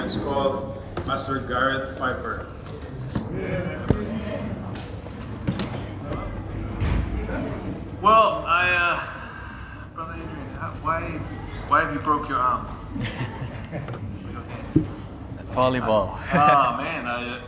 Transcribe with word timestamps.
Let's 0.00 0.16
call 0.16 0.82
Master 1.06 1.40
Gareth 1.40 1.98
Piper. 1.98 2.46
Well, 8.00 8.42
I, 8.46 8.70
uh, 8.70 9.94
brother 9.94 10.14
Adrian, 10.14 10.48
how, 10.58 10.70
why, 10.80 11.02
why 11.68 11.84
have 11.84 11.92
you 11.92 12.00
broke 12.00 12.30
your 12.30 12.38
arm? 12.38 12.66
Volleyball. 15.52 16.18
oh 16.32 16.76
man, 16.82 17.06
I, 17.06 17.42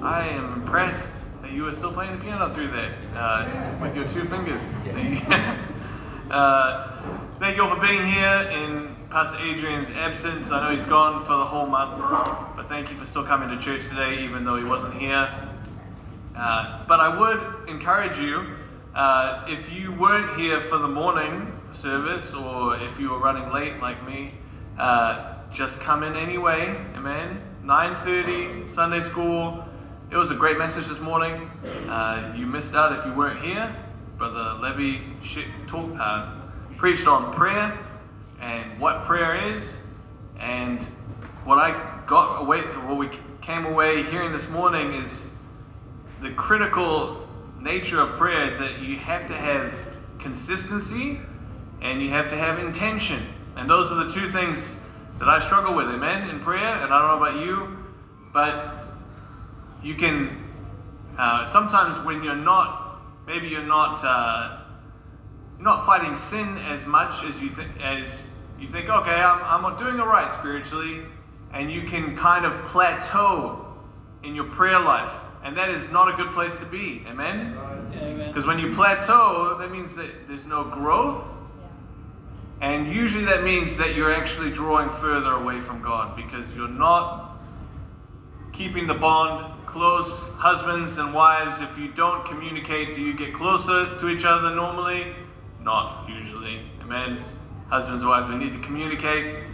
I 0.00 0.28
am 0.28 0.62
impressed 0.62 1.10
that 1.42 1.50
you 1.50 1.66
are 1.66 1.74
still 1.74 1.92
playing 1.92 2.18
the 2.18 2.24
piano 2.24 2.54
through 2.54 2.68
there 2.68 2.94
uh, 3.16 3.78
with 3.82 3.96
your 3.96 4.04
two 4.10 4.26
fingers. 4.28 4.60
uh, 6.30 6.91
thank 7.38 7.56
you 7.56 7.62
all 7.62 7.74
for 7.74 7.80
being 7.80 8.06
here 8.06 8.50
in 8.52 8.94
Pastor 9.10 9.38
Adrian's 9.38 9.88
absence. 9.90 10.50
I 10.50 10.68
know 10.68 10.76
he's 10.76 10.86
gone 10.86 11.24
for 11.26 11.36
the 11.36 11.44
whole 11.44 11.66
month, 11.66 12.02
but 12.56 12.68
thank 12.68 12.90
you 12.90 12.98
for 12.98 13.04
still 13.04 13.24
coming 13.24 13.48
to 13.56 13.62
church 13.62 13.82
today, 13.88 14.24
even 14.24 14.44
though 14.44 14.56
he 14.56 14.64
wasn't 14.64 14.94
here. 14.94 15.28
Uh, 16.36 16.84
but 16.86 17.00
I 17.00 17.18
would 17.18 17.68
encourage 17.68 18.18
you, 18.18 18.46
uh, 18.94 19.44
if 19.48 19.70
you 19.70 19.92
weren't 19.92 20.38
here 20.40 20.60
for 20.68 20.78
the 20.78 20.88
morning 20.88 21.52
service, 21.80 22.32
or 22.34 22.76
if 22.76 22.98
you 22.98 23.10
were 23.10 23.18
running 23.18 23.52
late 23.52 23.80
like 23.80 24.06
me, 24.06 24.32
uh, 24.78 25.36
just 25.52 25.78
come 25.80 26.02
in 26.02 26.16
anyway. 26.16 26.74
Amen. 26.96 27.40
9:30 27.64 28.74
Sunday 28.74 29.02
school. 29.10 29.64
It 30.10 30.16
was 30.16 30.30
a 30.30 30.34
great 30.34 30.58
message 30.58 30.86
this 30.88 31.00
morning. 31.00 31.50
Uh, 31.88 32.34
you 32.36 32.46
missed 32.46 32.74
out 32.74 32.98
if 32.98 33.04
you 33.06 33.12
weren't 33.14 33.40
here. 33.44 33.74
Brother 34.18 34.58
Levy 34.60 35.00
talk, 35.68 35.90
uh, 35.98 36.41
preached 36.82 37.06
on 37.06 37.32
prayer 37.32 37.78
and 38.40 38.80
what 38.80 39.04
prayer 39.04 39.54
is, 39.54 39.64
and 40.40 40.82
what 41.44 41.56
I 41.56 42.02
got 42.08 42.42
away, 42.42 42.62
what 42.62 42.98
we 42.98 43.08
came 43.40 43.66
away 43.66 44.02
hearing 44.02 44.32
this 44.32 44.48
morning 44.48 44.94
is 44.94 45.30
the 46.22 46.32
critical 46.32 47.24
nature 47.60 48.00
of 48.00 48.18
prayer 48.18 48.48
is 48.48 48.58
that 48.58 48.80
you 48.80 48.96
have 48.96 49.28
to 49.28 49.32
have 49.32 49.72
consistency 50.18 51.20
and 51.82 52.02
you 52.02 52.10
have 52.10 52.28
to 52.30 52.36
have 52.36 52.58
intention. 52.58 53.32
And 53.54 53.70
those 53.70 53.88
are 53.92 54.04
the 54.04 54.12
two 54.12 54.32
things 54.32 54.58
that 55.20 55.28
I 55.28 55.38
struggle 55.46 55.76
with, 55.76 55.86
amen, 55.86 56.30
in 56.30 56.40
prayer. 56.40 56.82
And 56.82 56.92
I 56.92 56.98
don't 56.98 57.20
know 57.20 57.24
about 57.24 57.46
you, 57.46 57.76
but 58.32 58.88
you 59.84 59.94
can, 59.94 60.50
uh, 61.16 61.48
sometimes 61.52 62.04
when 62.04 62.24
you're 62.24 62.34
not, 62.34 63.00
maybe 63.24 63.46
you're 63.46 63.62
not, 63.62 64.04
uh, 64.04 64.61
not 65.62 65.86
fighting 65.86 66.16
sin 66.28 66.58
as 66.58 66.84
much 66.86 67.24
as 67.24 67.40
you 67.40 67.50
think, 67.50 67.70
as 67.80 68.08
you 68.58 68.68
think, 68.68 68.88
okay, 68.88 69.14
I'm, 69.14 69.64
I'm 69.64 69.78
doing 69.78 70.00
all 70.00 70.06
right 70.06 70.30
spiritually, 70.38 71.02
and 71.52 71.70
you 71.70 71.82
can 71.82 72.16
kind 72.16 72.44
of 72.44 72.52
plateau 72.66 73.66
in 74.24 74.34
your 74.34 74.44
prayer 74.44 74.78
life. 74.78 75.12
And 75.44 75.56
that 75.56 75.70
is 75.70 75.88
not 75.90 76.12
a 76.12 76.16
good 76.16 76.32
place 76.32 76.56
to 76.58 76.66
be. 76.66 77.04
Amen? 77.08 77.56
Because 78.26 78.46
when 78.46 78.58
you 78.60 78.74
plateau, 78.74 79.56
that 79.58 79.72
means 79.72 79.94
that 79.96 80.28
there's 80.28 80.46
no 80.46 80.64
growth. 80.64 81.24
And 82.60 82.94
usually 82.94 83.24
that 83.24 83.42
means 83.42 83.76
that 83.76 83.96
you're 83.96 84.14
actually 84.14 84.52
drawing 84.52 84.88
further 85.00 85.32
away 85.32 85.60
from 85.60 85.82
God 85.82 86.14
because 86.14 86.48
you're 86.54 86.68
not 86.68 87.38
keeping 88.52 88.86
the 88.86 88.94
bond 88.94 89.52
close. 89.66 90.08
Husbands 90.36 90.96
and 90.98 91.12
wives, 91.12 91.60
if 91.60 91.76
you 91.76 91.88
don't 91.92 92.24
communicate, 92.26 92.94
do 92.94 93.00
you 93.00 93.14
get 93.14 93.34
closer 93.34 93.98
to 93.98 94.08
each 94.08 94.24
other 94.24 94.54
normally? 94.54 95.12
Not 95.64 96.08
usually. 96.08 96.60
Amen? 96.80 97.24
Husbands 97.68 98.02
and 98.02 98.10
wives, 98.10 98.28
we 98.28 98.36
need 98.36 98.52
to 98.52 98.58
communicate. 98.66 99.44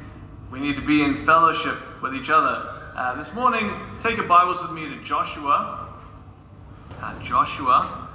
We 0.50 0.58
need 0.58 0.76
to 0.76 0.82
be 0.82 1.02
in 1.02 1.26
fellowship 1.26 1.76
with 2.02 2.14
each 2.14 2.30
other. 2.30 2.92
Uh, 2.96 3.22
this 3.22 3.32
morning, 3.34 3.70
take 4.02 4.16
your 4.16 4.26
Bibles 4.26 4.62
with 4.62 4.70
me 4.70 4.88
to 4.88 5.04
Joshua. 5.04 5.86
Uh, 7.02 7.22
Joshua. 7.22 8.08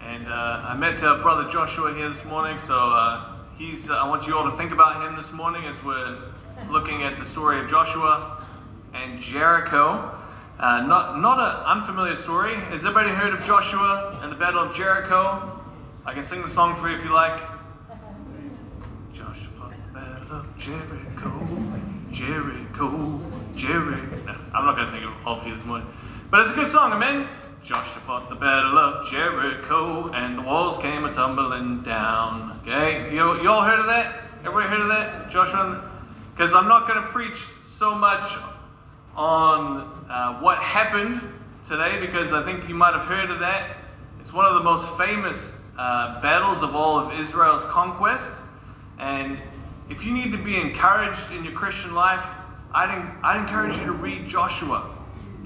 And 0.00 0.28
uh, 0.28 0.62
I 0.64 0.76
met 0.76 1.02
uh, 1.02 1.20
Brother 1.22 1.50
Joshua 1.50 1.92
here 1.92 2.08
this 2.08 2.24
morning, 2.24 2.56
so 2.68 2.74
uh, 2.74 3.36
he's. 3.58 3.90
Uh, 3.90 3.94
I 3.94 4.08
want 4.08 4.28
you 4.28 4.36
all 4.36 4.48
to 4.48 4.56
think 4.56 4.70
about 4.70 5.04
him 5.04 5.20
this 5.20 5.30
morning 5.32 5.64
as 5.64 5.76
we're 5.84 6.18
looking 6.70 7.02
at 7.02 7.18
the 7.18 7.24
story 7.26 7.58
of 7.58 7.68
Joshua 7.68 8.46
and 8.94 9.20
Jericho. 9.20 10.16
not 10.60 11.18
not 11.18 11.38
an 11.40 11.80
unfamiliar 11.80 12.14
story. 12.14 12.54
Has 12.54 12.80
everybody 12.80 13.10
heard 13.10 13.34
of 13.34 13.44
Joshua 13.44 14.20
and 14.22 14.30
the 14.30 14.36
Battle 14.36 14.60
of 14.60 14.76
Jericho? 14.76 15.59
I 16.06 16.14
can 16.14 16.24
sing 16.24 16.40
the 16.40 16.50
song 16.54 16.80
for 16.80 16.88
you 16.88 16.96
if 16.96 17.04
you 17.04 17.12
like. 17.12 17.38
Joshua, 19.12 19.48
fought 19.58 19.74
the 19.86 19.92
Battle 19.92 20.32
of 20.32 20.58
Jericho, 20.58 21.46
Jericho. 22.10 23.20
Jerry. 23.54 24.00
No, 24.24 24.34
I'm 24.54 24.64
not 24.64 24.76
going 24.76 24.86
to 24.86 24.92
sing 24.92 25.02
it 25.02 25.26
all 25.26 25.42
for 25.42 25.48
you 25.48 25.56
this 25.56 25.64
morning. 25.66 25.86
But 26.30 26.46
it's 26.46 26.52
a 26.52 26.54
good 26.54 26.72
song, 26.72 26.92
amen? 26.92 27.28
Joshua 27.62 28.00
fought 28.06 28.30
the 28.30 28.34
battle 28.34 28.78
of 28.78 29.10
Jericho, 29.10 30.10
and 30.12 30.38
the 30.38 30.42
walls 30.42 30.78
came 30.78 31.04
a 31.04 31.12
tumbling 31.12 31.82
down. 31.82 32.58
Okay? 32.62 33.12
You, 33.12 33.42
you 33.42 33.50
all 33.50 33.62
heard 33.62 33.80
of 33.80 33.86
that? 33.86 34.22
Everybody 34.40 34.68
heard 34.68 34.80
of 34.80 34.88
that? 34.88 35.30
Joshua? 35.30 35.90
Because 36.34 36.54
I'm 36.54 36.68
not 36.68 36.88
going 36.88 37.02
to 37.02 37.08
preach 37.10 37.44
so 37.78 37.94
much 37.94 38.38
on 39.14 40.06
uh, 40.08 40.40
what 40.40 40.56
happened 40.58 41.20
today, 41.68 42.00
because 42.00 42.32
I 42.32 42.42
think 42.42 42.66
you 42.70 42.74
might 42.74 42.94
have 42.94 43.06
heard 43.06 43.30
of 43.30 43.40
that. 43.40 43.76
It's 44.22 44.32
one 44.32 44.46
of 44.46 44.54
the 44.54 44.62
most 44.62 44.96
famous 44.96 45.36
uh, 45.78 46.20
battles 46.20 46.62
of 46.62 46.74
all 46.74 46.98
of 46.98 47.18
Israel's 47.18 47.62
conquest. 47.64 48.42
And 48.98 49.38
if 49.88 50.04
you 50.04 50.12
need 50.12 50.32
to 50.32 50.38
be 50.38 50.60
encouraged 50.60 51.32
in 51.32 51.44
your 51.44 51.54
Christian 51.54 51.94
life, 51.94 52.24
I'd, 52.72 52.90
I'd 53.22 53.40
encourage 53.40 53.76
you 53.76 53.84
to 53.86 53.92
read 53.92 54.28
Joshua 54.28 54.96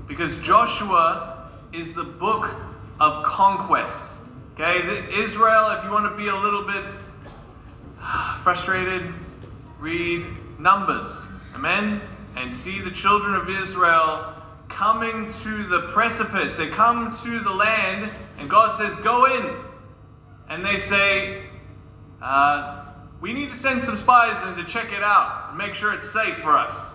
because 0.07 0.37
Joshua 0.45 1.51
is 1.73 1.95
the 1.95 2.05
book 2.05 2.51
of 3.01 3.25
conquest. 3.25 3.93
Okay, 4.55 4.79
Israel, 5.23 5.71
if 5.71 5.85
you 5.85 5.91
want 5.91 6.11
to 6.11 6.17
be 6.17 6.29
a 6.29 6.37
little 6.37 6.62
bit 6.62 6.85
frustrated, 8.45 9.12
read 9.81 10.27
Numbers. 10.59 11.11
Amen? 11.55 12.01
And 12.37 12.55
see 12.62 12.81
the 12.81 12.91
children 12.91 13.35
of 13.35 13.49
Israel 13.49 14.35
coming 14.69 15.33
to 15.45 15.67
the 15.67 15.91
precipice. 15.93 16.55
They 16.56 16.69
come 16.69 17.19
to 17.25 17.41
the 17.41 17.51
land, 17.51 18.11
and 18.39 18.51
God 18.51 18.79
says, 18.79 18.95
Go 19.05 19.27
in. 19.27 19.56
And 20.54 20.65
they 20.65 20.81
say, 20.82 21.42
uh, 22.22 22.84
We 23.20 23.32
need 23.32 23.50
to 23.50 23.59
send 23.59 23.82
some 23.82 23.97
spies 23.97 24.41
in 24.47 24.65
to 24.65 24.70
check 24.70 24.92
it 24.92 25.03
out 25.03 25.48
and 25.48 25.59
make 25.59 25.75
sure 25.75 25.92
it's 25.92 26.12
safe 26.12 26.37
for 26.37 26.56
us. 26.56 26.92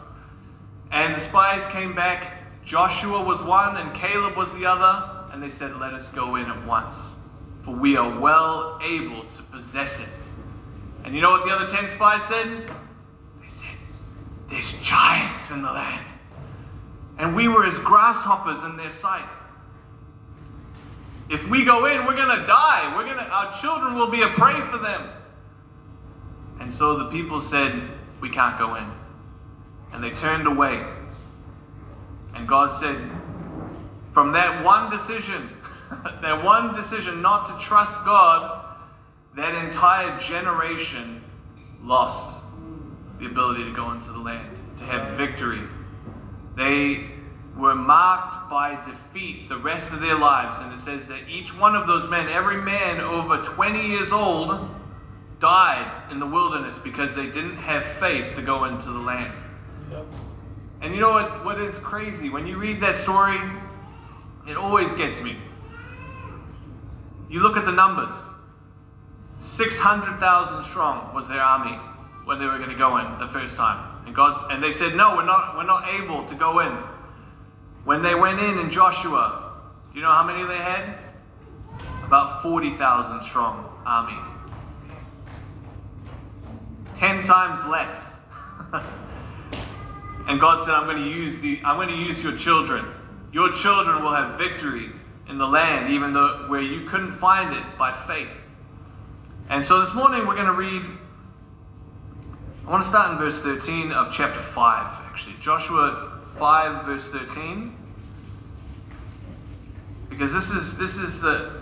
And 0.91 1.13
the 1.13 1.19
spies 1.27 1.69
came 1.73 1.93
back. 1.93 2.37
Joshua 2.63 3.21
was 3.21 3.41
one 3.41 3.75
and 3.75 3.93
Caleb 3.93 4.37
was 4.37 4.49
the 4.53 4.65
other. 4.65 5.27
And 5.33 5.43
they 5.43 5.49
said, 5.49 5.75
Let 5.75 5.93
us 5.93 6.07
go 6.15 6.37
in 6.37 6.45
at 6.45 6.65
once, 6.65 6.95
for 7.65 7.71
we 7.71 7.97
are 7.97 8.17
well 8.17 8.79
able 8.81 9.25
to 9.25 9.43
possess 9.51 9.91
it. 9.99 10.07
And 11.03 11.13
you 11.13 11.19
know 11.19 11.31
what 11.31 11.45
the 11.45 11.53
other 11.53 11.69
ten 11.69 11.93
spies 11.97 12.21
said? 12.29 12.65
They 13.41 13.49
said, 13.49 13.77
There's 14.49 14.71
giants 14.81 15.51
in 15.51 15.61
the 15.61 15.71
land. 15.71 16.05
And 17.17 17.35
we 17.35 17.49
were 17.49 17.65
as 17.65 17.77
grasshoppers 17.79 18.63
in 18.63 18.77
their 18.77 18.93
sight. 19.01 19.27
If 21.29 21.47
we 21.47 21.63
go 21.63 21.85
in, 21.85 22.05
we're 22.05 22.15
going 22.15 22.39
to 22.39 22.45
die. 22.47 22.93
We're 22.97 23.05
gonna, 23.05 23.27
our 23.29 23.59
children 23.61 23.95
will 23.95 24.09
be 24.09 24.23
a 24.23 24.29
prey 24.29 24.59
for 24.71 24.77
them. 24.77 25.09
And 26.59 26.73
so 26.73 26.97
the 26.97 27.05
people 27.05 27.41
said, 27.41 27.81
We 28.21 28.29
can't 28.29 28.57
go 28.57 28.75
in 28.75 28.91
and 29.93 30.03
they 30.03 30.11
turned 30.11 30.47
away. 30.47 30.83
And 32.35 32.47
God 32.47 32.79
said, 32.79 32.95
from 34.13 34.31
that 34.33 34.63
one 34.63 34.89
decision, 34.89 35.49
that 36.21 36.43
one 36.43 36.75
decision 36.75 37.21
not 37.21 37.47
to 37.47 37.65
trust 37.65 37.93
God, 38.05 38.65
that 39.35 39.55
entire 39.65 40.19
generation 40.19 41.23
lost 41.81 42.43
the 43.19 43.25
ability 43.25 43.63
to 43.63 43.73
go 43.73 43.91
into 43.91 44.11
the 44.11 44.17
land, 44.17 44.55
to 44.77 44.83
have 44.83 45.17
victory. 45.17 45.61
They 46.55 47.07
were 47.59 47.75
marked 47.75 48.49
by 48.49 48.75
defeat 48.85 49.49
the 49.49 49.57
rest 49.57 49.91
of 49.91 49.99
their 49.99 50.17
lives. 50.17 50.55
And 50.59 50.73
it 50.73 50.83
says 50.83 51.07
that 51.07 51.27
each 51.27 51.53
one 51.55 51.75
of 51.75 51.87
those 51.87 52.09
men, 52.09 52.29
every 52.29 52.57
man 52.61 53.01
over 53.01 53.41
20 53.43 53.87
years 53.87 54.11
old, 54.11 54.69
died 55.39 56.11
in 56.11 56.19
the 56.19 56.25
wilderness 56.25 56.77
because 56.83 57.13
they 57.15 57.25
didn't 57.25 57.57
have 57.57 57.83
faith 57.99 58.35
to 58.35 58.41
go 58.41 58.65
into 58.65 58.85
the 58.85 58.99
land. 58.99 59.33
And 60.81 60.93
you 60.93 61.01
know 61.01 61.11
what, 61.11 61.45
what 61.45 61.59
is 61.59 61.75
crazy? 61.79 62.29
When 62.29 62.47
you 62.47 62.57
read 62.57 62.81
that 62.81 62.95
story, 63.01 63.37
it 64.47 64.55
always 64.57 64.91
gets 64.93 65.19
me. 65.21 65.35
You 67.29 67.41
look 67.41 67.57
at 67.57 67.65
the 67.65 67.71
numbers 67.71 68.13
600,000 69.55 70.63
strong 70.65 71.13
was 71.13 71.27
their 71.27 71.41
army 71.41 71.77
when 72.25 72.39
they 72.39 72.45
were 72.45 72.57
going 72.57 72.69
to 72.69 72.75
go 72.75 72.97
in 72.97 73.19
the 73.19 73.27
first 73.27 73.55
time. 73.55 74.05
And 74.05 74.15
God 74.15 74.51
and 74.51 74.63
they 74.63 74.71
said, 74.73 74.95
"No, 74.95 75.15
we're 75.15 75.25
not 75.25 75.55
we're 75.55 75.65
not 75.65 75.87
able 75.87 76.25
to 76.27 76.35
go 76.35 76.59
in." 76.59 76.77
When 77.85 78.01
they 78.01 78.15
went 78.15 78.39
in 78.39 78.59
in 78.59 78.69
Joshua, 78.69 79.61
do 79.91 79.97
you 79.97 80.03
know 80.03 80.11
how 80.11 80.23
many 80.23 80.45
they 80.47 80.57
had? 80.57 80.99
About 82.03 82.43
40,000 82.43 83.21
strong 83.23 83.69
army. 83.85 84.17
10 86.97 87.23
times 87.23 87.65
less 87.69 88.09
and 90.27 90.39
God 90.39 90.65
said, 90.65 90.73
I'm 90.73 90.85
going 90.85 91.03
to 91.03 91.09
use 91.09 91.39
the 91.41 91.59
I'm 91.63 91.77
going 91.77 91.89
to 91.89 91.95
use 91.95 92.21
your 92.21 92.37
children. 92.37 92.85
Your 93.31 93.51
children 93.53 94.03
will 94.03 94.13
have 94.13 94.37
victory 94.37 94.91
in 95.27 95.37
the 95.37 95.47
land, 95.47 95.93
even 95.93 96.13
though 96.13 96.45
where 96.47 96.61
you 96.61 96.87
couldn't 96.89 97.17
find 97.17 97.55
it 97.55 97.63
by 97.77 97.91
faith. 98.07 98.29
And 99.49 99.65
so 99.65 99.83
this 99.83 99.93
morning 99.93 100.27
we're 100.27 100.35
going 100.35 100.47
to 100.47 100.53
read. 100.53 100.83
I 102.67 102.69
want 102.69 102.83
to 102.83 102.89
start 102.89 103.11
in 103.11 103.17
verse 103.17 103.39
13 103.39 103.91
of 103.91 104.13
chapter 104.13 104.41
5, 104.53 105.05
actually. 105.09 105.35
Joshua 105.41 106.18
5, 106.39 106.85
verse 106.85 107.03
13. 107.11 107.75
Because 110.09 110.31
this 110.31 110.49
is 110.49 110.77
this 110.77 110.95
is 110.95 111.19
the 111.19 111.61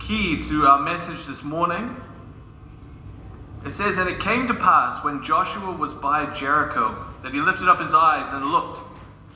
key 0.00 0.42
to 0.48 0.66
our 0.66 0.82
message 0.82 1.26
this 1.26 1.42
morning. 1.44 1.96
It 3.64 3.72
says, 3.72 3.98
And 3.98 4.08
it 4.08 4.20
came 4.20 4.48
to 4.48 4.54
pass 4.54 5.02
when 5.04 5.22
Joshua 5.22 5.72
was 5.72 5.92
by 5.94 6.26
Jericho 6.34 7.04
that 7.22 7.32
he 7.32 7.40
lifted 7.40 7.68
up 7.68 7.80
his 7.80 7.94
eyes 7.94 8.26
and 8.32 8.46
looked, 8.46 8.80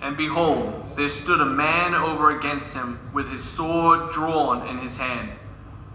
and 0.02 0.16
behold, 0.16 0.96
there 0.96 1.08
stood 1.08 1.40
a 1.40 1.46
man 1.46 1.94
over 1.94 2.38
against 2.38 2.68
him 2.72 2.98
with 3.12 3.28
his 3.30 3.44
sword 3.44 4.12
drawn 4.12 4.66
in 4.68 4.78
his 4.78 4.96
hand. 4.96 5.30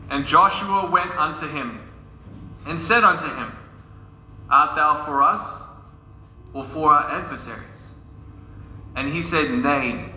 And 0.09 0.25
Joshua 0.25 0.89
went 0.89 1.11
unto 1.11 1.47
him 1.47 1.81
and 2.65 2.79
said 2.79 3.03
unto 3.03 3.27
him, 3.27 3.51
Art 4.49 4.75
thou 4.75 5.05
for 5.05 5.21
us 5.21 5.63
or 6.53 6.63
for 6.65 6.91
our 6.91 7.09
adversaries? 7.09 7.59
And 8.95 9.11
he 9.11 9.21
said, 9.21 9.51
Nay, 9.51 10.09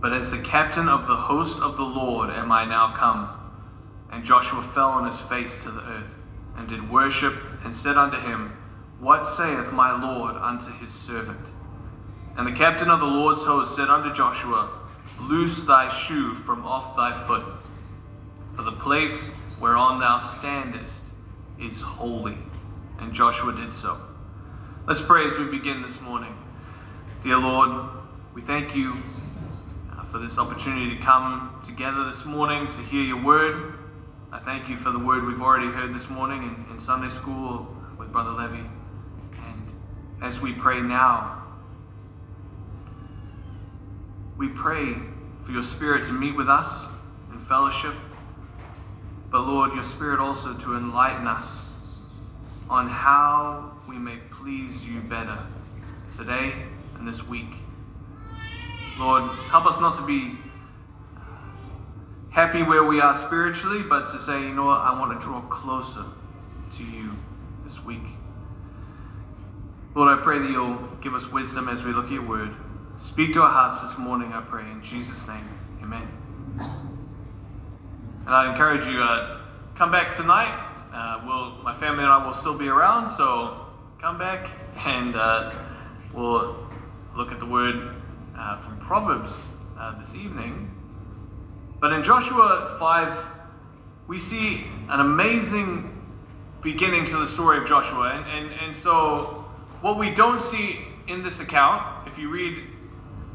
but 0.00 0.12
as 0.12 0.30
the 0.30 0.42
captain 0.42 0.86
of 0.86 1.06
the 1.06 1.16
host 1.16 1.58
of 1.60 1.76
the 1.78 1.82
Lord 1.82 2.28
am 2.28 2.52
I 2.52 2.66
now 2.66 2.94
come. 2.96 3.28
And 4.12 4.22
Joshua 4.22 4.62
fell 4.74 4.88
on 4.88 5.10
his 5.10 5.18
face 5.30 5.50
to 5.62 5.70
the 5.70 5.80
earth 5.80 6.14
and 6.56 6.68
did 6.68 6.90
worship, 6.90 7.34
and 7.64 7.74
said 7.74 7.96
unto 7.96 8.18
him, 8.20 8.52
What 9.00 9.26
saith 9.36 9.72
my 9.72 9.98
Lord 10.00 10.36
unto 10.36 10.70
his 10.78 10.92
servant? 11.06 11.40
And 12.36 12.46
the 12.46 12.52
captain 12.52 12.90
of 12.90 13.00
the 13.00 13.06
Lord's 13.06 13.42
host 13.42 13.74
said 13.74 13.88
unto 13.88 14.12
Joshua, 14.14 14.70
Loose 15.20 15.58
thy 15.60 15.88
shoe 15.88 16.34
from 16.46 16.64
off 16.64 16.96
thy 16.96 17.26
foot, 17.26 17.44
for 18.54 18.62
the 18.62 18.72
place 18.72 19.18
whereon 19.58 20.00
thou 20.00 20.18
standest 20.38 21.02
is 21.58 21.80
holy. 21.80 22.36
And 23.00 23.12
Joshua 23.12 23.52
did 23.54 23.72
so. 23.72 23.98
Let's 24.86 25.00
pray 25.00 25.26
as 25.26 25.38
we 25.38 25.46
begin 25.46 25.82
this 25.82 25.98
morning. 26.00 26.36
Dear 27.24 27.38
Lord, 27.38 27.88
we 28.34 28.42
thank 28.42 28.76
you 28.76 28.92
uh, 29.90 30.04
for 30.12 30.18
this 30.18 30.36
opportunity 30.36 30.94
to 30.94 31.02
come 31.02 31.58
together 31.64 32.04
this 32.04 32.26
morning 32.26 32.66
to 32.66 32.82
hear 32.82 33.00
your 33.00 33.24
word. 33.24 33.78
I 34.30 34.38
thank 34.40 34.68
you 34.68 34.76
for 34.76 34.90
the 34.90 34.98
word 34.98 35.24
we've 35.24 35.40
already 35.40 35.68
heard 35.68 35.94
this 35.94 36.10
morning 36.10 36.42
in, 36.42 36.74
in 36.74 36.78
Sunday 36.78 37.08
school 37.08 37.66
with 37.98 38.12
Brother 38.12 38.32
Levy. 38.32 38.68
And 39.38 39.72
as 40.20 40.38
we 40.38 40.52
pray 40.52 40.82
now, 40.82 41.42
we 44.36 44.48
pray 44.48 44.94
for 45.46 45.52
your 45.52 45.62
Spirit 45.62 46.04
to 46.04 46.12
meet 46.12 46.36
with 46.36 46.50
us 46.50 46.84
in 47.32 47.38
fellowship, 47.46 47.94
but 49.30 49.46
Lord, 49.46 49.72
your 49.72 49.84
Spirit 49.84 50.20
also 50.20 50.52
to 50.52 50.76
enlighten 50.76 51.26
us 51.26 51.62
on 52.68 52.86
how 52.86 53.72
we 53.88 53.96
may 53.96 54.18
please 54.30 54.84
you 54.84 55.00
better 55.00 55.38
today 56.18 56.52
and 56.96 57.06
this 57.06 57.26
week. 57.26 57.52
Lord, 58.96 59.22
help 59.50 59.66
us 59.66 59.80
not 59.80 59.96
to 59.96 60.06
be 60.06 60.38
happy 62.30 62.62
where 62.62 62.84
we 62.84 63.00
are 63.00 63.16
spiritually, 63.26 63.82
but 63.82 64.10
to 64.12 64.20
say, 64.22 64.40
you 64.42 64.54
know 64.54 64.64
what, 64.64 64.80
I 64.80 64.98
want 64.98 65.18
to 65.18 65.24
draw 65.24 65.40
closer 65.42 66.04
to 66.76 66.82
you 66.82 67.10
this 67.66 67.82
week. 67.84 68.02
Lord, 69.94 70.18
I 70.18 70.22
pray 70.22 70.40
that 70.40 70.50
you'll 70.50 70.78
give 71.00 71.14
us 71.14 71.24
wisdom 71.30 71.68
as 71.68 71.82
we 71.82 71.92
look 71.92 72.06
at 72.06 72.12
your 72.12 72.26
word. 72.26 72.50
Speak 72.98 73.32
to 73.34 73.42
our 73.42 73.50
hearts 73.50 73.88
this 73.88 73.98
morning, 73.98 74.32
I 74.32 74.40
pray, 74.40 74.68
in 74.68 74.82
Jesus' 74.82 75.24
name. 75.26 75.48
Amen. 75.82 76.08
And 78.26 78.34
I 78.34 78.50
encourage 78.50 78.84
you, 78.86 79.00
uh, 79.00 79.40
come 79.76 79.92
back 79.92 80.16
tonight. 80.16 80.70
Uh, 80.92 81.22
we'll, 81.26 81.62
my 81.62 81.78
family 81.78 82.04
and 82.04 82.12
I 82.12 82.24
will 82.24 82.34
still 82.34 82.54
be 82.54 82.68
around, 82.68 83.16
so 83.16 83.66
come 84.00 84.18
back 84.18 84.50
and 84.84 85.14
uh, 85.14 85.52
we'll 86.12 86.63
look 87.16 87.30
at 87.30 87.38
the 87.38 87.46
word 87.46 87.94
uh, 88.36 88.60
from 88.64 88.78
Proverbs 88.80 89.32
uh, 89.78 90.00
this 90.00 90.14
evening. 90.14 90.70
But 91.80 91.92
in 91.92 92.02
Joshua 92.02 92.76
5, 92.78 93.26
we 94.08 94.18
see 94.18 94.64
an 94.88 95.00
amazing 95.00 95.90
beginning 96.62 97.06
to 97.06 97.18
the 97.18 97.28
story 97.28 97.58
of 97.58 97.66
Joshua. 97.66 98.10
And, 98.10 98.26
and, 98.46 98.60
and 98.60 98.82
so, 98.82 99.44
what 99.80 99.98
we 99.98 100.10
don't 100.10 100.42
see 100.50 100.80
in 101.06 101.22
this 101.22 101.38
account, 101.38 102.08
if 102.08 102.18
you 102.18 102.30
read, 102.30 102.64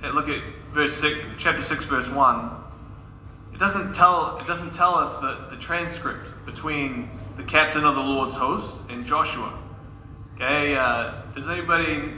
uh, 0.04 0.10
look 0.10 0.28
at 0.28 0.42
verse 0.74 0.96
six, 1.00 1.18
chapter 1.38 1.64
6, 1.64 1.86
verse 1.86 2.08
1, 2.10 2.52
it 3.54 3.60
doesn't 3.60 3.94
tell, 3.94 4.38
it 4.40 4.48
doesn't 4.48 4.74
tell 4.76 4.96
us 4.96 5.16
the, 5.22 5.56
the 5.56 5.62
transcript 5.62 6.46
between 6.46 7.10
the 7.38 7.44
captain 7.44 7.86
of 7.86 7.96
the 7.96 8.02
Lord's 8.02 8.36
host 8.36 8.74
and 8.90 9.06
Joshua. 9.06 9.58
Okay, 10.36 10.76
uh, 10.76 11.22
does 11.36 11.48
anybody 11.48 12.14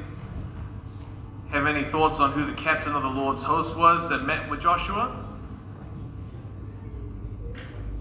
have 1.52 1.68
any 1.68 1.84
thoughts 1.84 2.20
on 2.20 2.32
who 2.32 2.46
the 2.46 2.54
captain 2.54 2.94
of 2.94 3.04
the 3.04 3.10
Lord's 3.10 3.44
host 3.44 3.76
was 3.78 4.08
that 4.10 4.20
met 4.20 4.50
with 4.50 4.62
Joshua? 4.62 5.28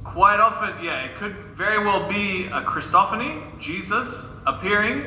Quite 0.05 0.39
often, 0.39 0.85
yeah, 0.85 1.05
it 1.05 1.17
could 1.17 1.35
very 1.57 1.85
well 1.85 2.09
be 2.09 2.47
a 2.47 2.63
Christophany, 2.63 3.43
Jesus 3.61 4.25
appearing 4.47 5.05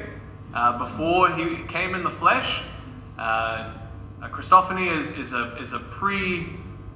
uh, 0.54 0.78
before 0.78 1.32
he 1.32 1.64
came 1.68 1.96
in 1.96 2.04
the 2.04 2.10
flesh. 2.12 2.62
Uh, 3.18 3.74
a 4.22 4.30
Christophany 4.30 5.02
is, 5.02 5.10
is 5.18 5.34
a, 5.34 5.58
is 5.62 5.72
a 5.72 5.80
pre 5.80 6.48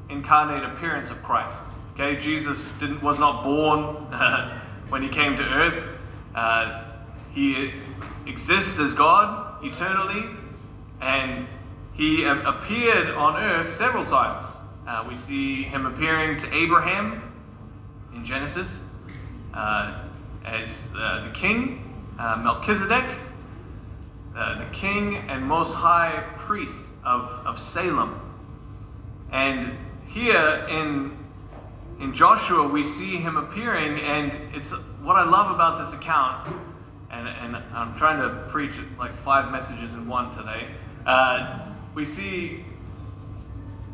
incarnate 0.09 0.63
appearance 0.63 1.09
of 1.09 1.21
Christ. 1.23 1.63
Okay, 1.94 2.19
Jesus 2.19 2.59
didn't, 2.79 3.01
was 3.01 3.19
not 3.19 3.44
born 3.44 3.95
when 4.89 5.01
he 5.01 5.09
came 5.09 5.38
to 5.38 5.44
earth. 5.44 5.83
Uh, 6.35 6.83
he 7.33 7.71
exists 8.25 8.79
as 8.79 8.94
God 8.94 9.63
eternally, 9.63 10.23
and 11.01 11.47
he 11.94 12.23
appeared 12.25 13.09
on 13.09 13.41
earth 13.41 13.75
several 13.77 14.05
times. 14.05 14.45
Uh, 14.88 15.05
we 15.09 15.17
see 15.17 15.63
him 15.63 15.85
appearing 15.85 16.39
to 16.39 16.55
Abraham 16.55 17.33
in 18.13 18.23
Genesis 18.23 18.67
uh, 19.53 20.03
as 20.45 20.69
uh, 20.95 21.27
the 21.27 21.33
king, 21.33 21.83
uh, 22.19 22.38
Melchizedek, 22.38 23.19
uh, 24.35 24.59
the 24.59 24.75
king 24.75 25.18
and 25.27 25.44
most 25.44 25.73
high 25.73 26.23
priest 26.37 26.73
of, 27.04 27.23
of 27.45 27.59
Salem. 27.59 28.21
And 29.31 29.75
here 30.07 30.68
in, 30.69 31.18
in 31.99 32.13
Joshua, 32.13 32.68
we 32.68 32.83
see 32.83 33.18
him 33.18 33.37
appearing, 33.37 33.99
and 33.99 34.56
it's 34.56 34.69
what 35.01 35.16
I 35.16 35.23
love 35.23 35.54
about 35.54 35.83
this 35.83 35.99
account. 35.99 36.47
And, 37.09 37.27
and 37.27 37.56
I'm 37.73 37.97
trying 37.97 38.19
to 38.19 38.49
preach 38.51 38.73
like 38.99 39.11
five 39.23 39.51
messages 39.51 39.94
in 39.94 40.07
one 40.07 40.35
today. 40.37 40.68
Uh, 41.07 41.71
we 41.95 42.04
see 42.04 42.66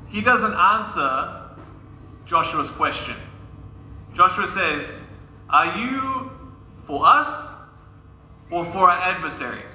he 0.09 0.19
doesn't 0.19 0.53
answer 0.53 1.41
Joshua's 2.25 2.71
question. 2.71 3.15
Joshua 4.15 4.51
says, 4.51 4.89
Are 5.49 5.77
you 5.77 6.31
for 6.85 7.05
us 7.05 7.55
or 8.49 8.65
for 8.71 8.89
our 8.89 8.99
adversaries? 8.99 9.71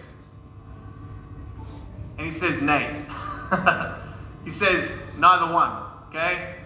And 2.18 2.33
he 2.33 2.37
says, 2.37 2.61
Nay. 2.61 3.04
he 4.45 4.52
says, 4.52 4.90
Neither 5.16 5.52
one. 5.52 5.85
Okay? 6.09 6.57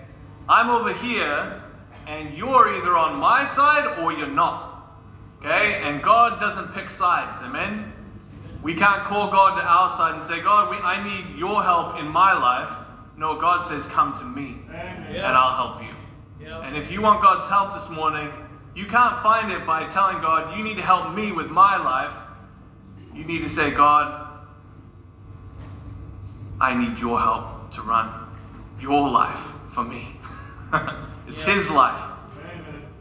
I'm 0.49 0.71
over 0.71 0.95
here, 0.95 1.63
and 2.07 2.37
you're 2.37 2.77
either 2.79 2.97
on 2.97 3.19
my 3.19 3.47
side 3.55 3.99
or 4.01 4.13
you're 4.13 4.27
not. 4.27 4.97
Okay? 5.41 5.83
And 5.83 6.03
God 6.03 6.41
doesn't 6.41 6.75
pick 6.75 6.89
sides. 6.89 7.41
Amen? 7.43 7.93
We 8.63 8.75
can't 8.75 9.05
call 9.05 9.31
God 9.31 9.57
to 9.57 9.63
our 9.63 9.97
side 9.97 10.21
and 10.21 10.29
say, 10.29 10.41
God, 10.43 10.71
we, 10.71 10.77
I 10.77 11.03
need 11.03 11.37
your 11.37 11.63
help 11.63 11.99
in 11.99 12.07
my 12.07 12.33
life. 12.33 12.71
No, 13.17 13.41
God 13.41 13.69
says, 13.69 13.85
Come 13.93 14.17
to 14.19 14.25
me, 14.25 14.57
Amen. 14.69 15.17
and 15.17 15.37
I'll 15.37 15.57
help 15.57 15.83
you. 15.83 15.89
And 16.73 16.77
if 16.77 16.91
you 16.91 17.03
want 17.03 17.23
God's 17.23 17.49
help 17.49 17.75
this 17.75 17.89
morning, 17.91 18.33
you 18.75 18.87
can't 18.87 19.23
find 19.23 19.53
it 19.53 19.67
by 19.67 19.93
telling 19.93 20.21
God, 20.21 20.57
you 20.57 20.65
need 20.65 20.77
to 20.77 20.83
help 20.83 21.15
me 21.15 21.33
with 21.33 21.49
my 21.49 21.77
life. 21.77 22.13
You 23.15 23.25
need 23.25 23.43
to 23.43 23.49
say, 23.49 23.71
God, 23.71 24.29
I 26.61 26.75
need 26.75 26.99
your 26.99 27.21
help 27.21 27.73
to 27.75 27.83
run 27.83 28.27
your 28.81 29.09
life 29.09 29.39
for 29.75 29.85
me. 29.85 30.17
it's 31.29 31.43
His 31.43 31.69
life. 31.69 32.01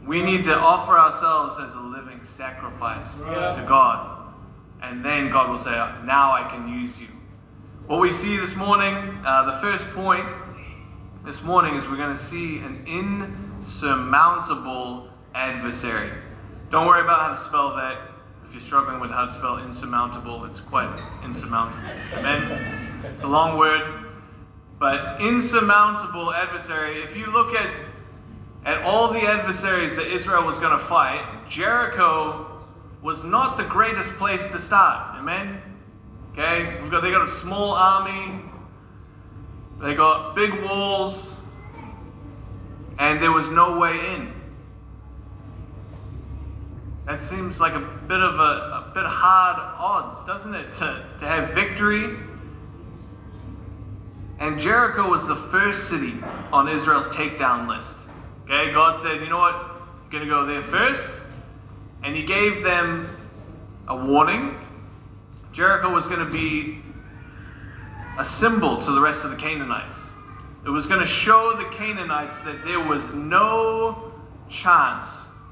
We 0.06 0.22
need 0.22 0.44
to 0.44 0.54
offer 0.54 0.98
ourselves 0.98 1.56
as 1.60 1.74
a 1.74 1.80
living 1.80 2.20
sacrifice 2.36 3.16
to 3.16 3.64
God. 3.68 4.11
And 4.82 5.04
then 5.04 5.30
God 5.30 5.50
will 5.50 5.58
say, 5.58 5.70
Now 5.70 6.32
I 6.32 6.48
can 6.50 6.68
use 6.68 6.98
you. 6.98 7.08
What 7.86 8.00
we 8.00 8.10
see 8.12 8.36
this 8.36 8.54
morning, 8.56 8.94
uh, 9.24 9.52
the 9.52 9.60
first 9.60 9.84
point 9.94 10.26
this 11.24 11.40
morning 11.42 11.76
is 11.76 11.86
we're 11.88 11.96
going 11.96 12.16
to 12.16 12.24
see 12.24 12.58
an 12.58 12.84
insurmountable 12.86 15.08
adversary. 15.34 16.10
Don't 16.70 16.86
worry 16.86 17.02
about 17.02 17.20
how 17.20 17.34
to 17.34 17.40
spell 17.48 17.76
that. 17.76 17.98
if 18.46 18.54
you're 18.54 18.62
struggling 18.62 19.00
with 19.00 19.10
how 19.10 19.26
to 19.26 19.34
spell 19.34 19.58
insurmountable, 19.58 20.44
it's 20.46 20.60
quite 20.60 20.88
insurmountable. 21.24 21.84
Amen? 22.16 22.42
It's 23.04 23.22
a 23.22 23.28
long 23.28 23.58
word. 23.58 24.06
But 24.78 25.20
insurmountable 25.20 26.32
adversary, 26.32 27.02
if 27.02 27.16
you 27.16 27.26
look 27.26 27.54
at, 27.54 27.70
at 28.64 28.82
all 28.82 29.12
the 29.12 29.20
adversaries 29.20 29.94
that 29.96 30.12
Israel 30.12 30.44
was 30.44 30.56
going 30.58 30.76
to 30.76 30.84
fight, 30.86 31.22
Jericho 31.48 32.51
was 33.02 33.22
not 33.24 33.56
the 33.56 33.64
greatest 33.64 34.10
place 34.12 34.42
to 34.48 34.60
start. 34.60 35.16
Amen? 35.16 35.60
Okay? 36.32 36.78
Got, 36.88 37.02
they 37.02 37.10
got 37.10 37.28
a 37.28 37.40
small 37.40 37.72
army, 37.72 38.42
they 39.80 39.94
got 39.94 40.34
big 40.34 40.62
walls, 40.62 41.16
and 42.98 43.20
there 43.20 43.32
was 43.32 43.48
no 43.50 43.78
way 43.78 43.98
in. 44.14 44.32
That 47.06 47.22
seems 47.24 47.58
like 47.58 47.74
a 47.74 47.80
bit 47.80 48.20
of 48.20 48.38
a, 48.38 48.88
a 48.88 48.92
bit 48.94 49.04
hard 49.04 49.56
odds, 49.58 50.24
doesn't 50.26 50.54
it, 50.54 50.72
to, 50.78 51.04
to 51.18 51.26
have 51.26 51.52
victory? 51.52 52.16
And 54.38 54.60
Jericho 54.60 55.08
was 55.08 55.26
the 55.26 55.34
first 55.50 55.88
city 55.88 56.14
on 56.52 56.68
Israel's 56.68 57.06
takedown 57.06 57.66
list. 57.68 57.94
Okay, 58.44 58.72
God 58.72 59.02
said, 59.02 59.20
you 59.20 59.28
know 59.28 59.38
what? 59.38 59.82
You're 60.10 60.20
to 60.20 60.26
go 60.26 60.46
there 60.46 60.62
first. 60.62 61.21
And 62.04 62.16
He 62.16 62.24
gave 62.24 62.62
them 62.62 63.08
a 63.88 63.96
warning. 63.96 64.56
Jericho 65.52 65.92
was 65.92 66.06
going 66.06 66.20
to 66.20 66.30
be 66.30 66.80
a 68.18 68.24
symbol 68.38 68.80
to 68.82 68.92
the 68.92 69.00
rest 69.00 69.24
of 69.24 69.30
the 69.30 69.36
Canaanites. 69.36 69.98
It 70.64 70.70
was 70.70 70.86
going 70.86 71.00
to 71.00 71.06
show 71.06 71.56
the 71.56 71.64
Canaanites 71.76 72.34
that 72.44 72.64
there 72.64 72.80
was 72.80 73.02
no 73.14 74.12
chance 74.48 75.06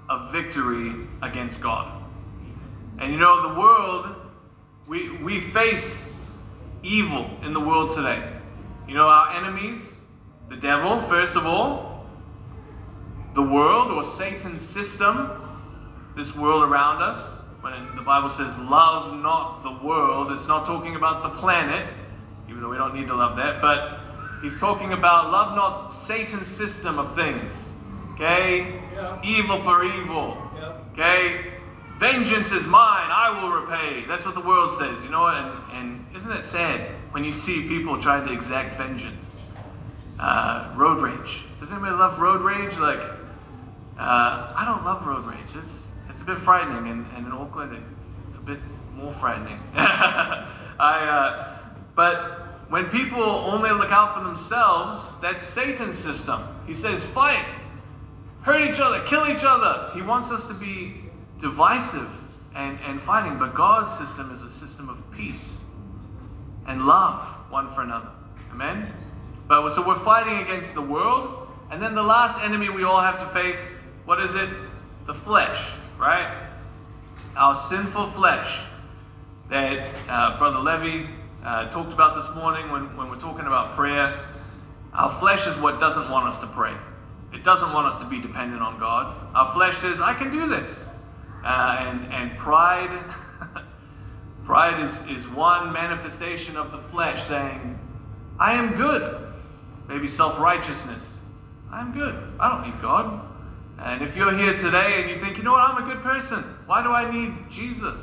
of 0.09 0.31
victory 0.31 1.07
against 1.23 1.61
God. 1.61 2.03
And 3.01 3.13
you 3.13 3.19
know, 3.19 3.49
the 3.49 3.59
world, 3.59 4.15
we, 4.89 5.11
we 5.19 5.51
face 5.53 5.99
evil 6.83 7.31
in 7.43 7.53
the 7.53 7.61
world 7.61 7.95
today. 7.97 8.23
You 8.87 8.95
know, 8.95 9.07
our 9.07 9.37
enemies, 9.37 9.79
the 10.49 10.57
devil, 10.57 11.01
first 11.09 11.37
of 11.37 11.47
all, 11.47 12.07
the 13.35 13.43
world 13.43 13.93
or 13.93 14.17
Satan's 14.17 14.69
system, 14.71 15.50
this 16.17 16.35
world 16.35 16.63
around 16.63 17.03
us. 17.03 17.39
When 17.61 17.95
the 17.95 18.03
Bible 18.03 18.31
says, 18.31 18.57
love 18.59 19.21
not 19.23 19.63
the 19.63 19.87
world, 19.87 20.33
it's 20.33 20.49
not 20.49 20.65
talking 20.65 20.97
about 20.97 21.23
the 21.23 21.39
planet, 21.41 21.93
even 22.49 22.63
though 22.63 22.71
we 22.71 22.79
don't 22.79 22.95
need 22.95 23.09
to 23.09 23.15
love 23.15 23.37
that, 23.37 23.61
but 23.61 24.01
he's 24.43 24.59
talking 24.59 24.93
about 24.95 25.31
love 25.31 25.55
not 25.55 25.93
Satan's 26.07 26.49
system 26.57 26.99
of 26.99 27.15
things. 27.15 27.51
Okay? 28.15 28.81
Yeah. 28.95 29.21
Evil 29.23 29.63
for 29.63 29.85
evil. 29.85 30.37
Yeah. 30.57 30.73
Okay? 30.93 31.53
Vengeance 31.99 32.51
is 32.51 32.67
mine, 32.67 33.11
I 33.13 33.43
will 33.43 33.51
repay. 33.51 34.07
That's 34.09 34.25
what 34.25 34.35
the 34.35 34.41
world 34.41 34.79
says, 34.79 35.03
you 35.05 35.11
know? 35.11 35.27
And, 35.27 35.53
and 35.73 36.17
isn't 36.17 36.33
it 36.33 36.45
sad 36.51 36.91
when 37.11 37.25
you 37.25 37.33
see 37.33 37.69
people 37.69 38.01
trying 38.01 38.27
to 38.27 38.33
exact 38.33 38.79
vengeance? 38.79 39.27
Uh, 40.19 40.73
road 40.77 41.03
rage. 41.03 41.45
Does 41.61 41.71
anybody 41.71 41.95
love 41.97 42.19
road 42.19 42.41
rage? 42.41 42.73
Like, 42.79 43.01
uh, 43.99 44.55
I 44.57 44.65
don't 44.65 44.83
love 44.83 45.07
road 45.07 45.27
rage. 45.27 45.45
It's, 45.55 45.81
it's 46.21 46.29
a 46.29 46.35
bit 46.35 46.45
frightening, 46.45 46.91
and, 46.91 47.07
and 47.17 47.25
in 47.25 47.33
Auckland, 47.33 47.83
it's 48.29 48.37
a 48.37 48.43
bit 48.43 48.59
more 48.95 49.11
frightening. 49.15 49.59
I, 49.75 50.77
uh, 50.79 51.59
but 51.97 52.69
when 52.69 52.91
people 52.91 53.23
only 53.23 53.71
look 53.71 53.91
out 53.91 54.19
for 54.19 54.25
themselves, 54.25 55.01
that's 55.23 55.43
Satan's 55.55 55.99
system. 55.99 56.43
He 56.67 56.75
says, 56.75 57.03
fight, 57.15 57.47
hurt 58.43 58.71
each 58.71 58.79
other, 58.81 59.03
kill 59.07 59.29
each 59.29 59.45
other. 59.45 59.91
He 59.95 60.03
wants 60.03 60.31
us 60.31 60.47
to 60.49 60.53
be 60.53 60.95
divisive 61.41 62.11
and, 62.55 62.79
and 62.81 63.01
fighting, 63.01 63.39
but 63.39 63.55
God's 63.55 64.07
system 64.07 64.31
is 64.31 64.43
a 64.43 64.51
system 64.61 64.91
of 64.91 64.99
peace 65.17 65.57
and 66.67 66.85
love 66.85 67.23
one 67.51 67.75
for 67.75 67.81
another. 67.81 68.11
Amen? 68.53 68.93
But 69.49 69.75
so 69.75 69.87
we're 69.87 70.05
fighting 70.05 70.37
against 70.47 70.75
the 70.75 70.83
world, 70.83 71.49
and 71.71 71.81
then 71.81 71.95
the 71.95 72.03
last 72.03 72.45
enemy 72.45 72.69
we 72.69 72.85
all 72.85 73.01
have 73.01 73.19
to 73.21 73.33
face, 73.33 73.57
what 74.05 74.21
is 74.21 74.35
it? 74.35 74.51
The 75.07 75.15
flesh, 75.15 75.73
right? 76.01 76.49
Our 77.37 77.69
sinful 77.69 78.13
flesh 78.13 78.61
that 79.51 79.95
uh, 80.09 80.39
Brother 80.39 80.59
Levy 80.59 81.11
uh, 81.45 81.71
talked 81.71 81.93
about 81.93 82.15
this 82.15 82.35
morning 82.35 82.71
when, 82.73 82.97
when 82.97 83.11
we're 83.11 83.21
talking 83.21 83.47
about 83.47 83.77
prayer. 83.77 84.11
Our 84.95 85.21
flesh 85.21 85.47
is 85.47 85.57
what 85.59 85.79
doesn't 85.79 86.11
want 86.11 86.35
us 86.35 86.41
to 86.41 86.47
pray. 86.49 86.75
It 87.35 87.45
doesn't 87.45 87.73
want 87.73 87.93
us 87.93 88.01
to 88.01 88.07
be 88.07 88.19
dependent 88.21 88.63
on 88.63 88.81
God. 88.81 89.15
Our 89.35 89.53
flesh 89.53 89.79
says, 89.83 90.01
I 90.01 90.15
can 90.15 90.33
do 90.33 90.49
this. 90.49 90.67
Uh, 91.45 91.77
and, 91.81 92.13
and 92.13 92.39
pride, 92.39 93.15
pride 94.45 94.81
is, 94.81 95.19
is 95.19 95.29
one 95.29 95.73
manifestation 95.73 96.57
of 96.57 96.73
the 96.73 96.79
flesh 96.91 97.27
saying, 97.29 97.79
I 98.39 98.55
am 98.55 98.75
good. 98.75 99.33
Maybe 99.87 100.09
self 100.09 100.39
righteousness. 100.39 101.03
I'm 101.71 101.93
good. 101.93 102.15
I 102.41 102.49
don't 102.49 102.67
need 102.67 102.81
God. 102.81 103.30
And 103.83 104.03
if 104.03 104.15
you're 104.15 104.37
here 104.37 104.55
today 104.55 105.01
and 105.01 105.11
you 105.11 105.19
think, 105.19 105.39
you 105.39 105.43
know 105.43 105.53
what, 105.53 105.63
I'm 105.63 105.83
a 105.83 105.87
good 105.87 106.03
person. 106.03 106.45
Why 106.67 106.83
do 106.83 106.91
I 106.91 107.11
need 107.11 107.33
Jesus? 107.51 107.99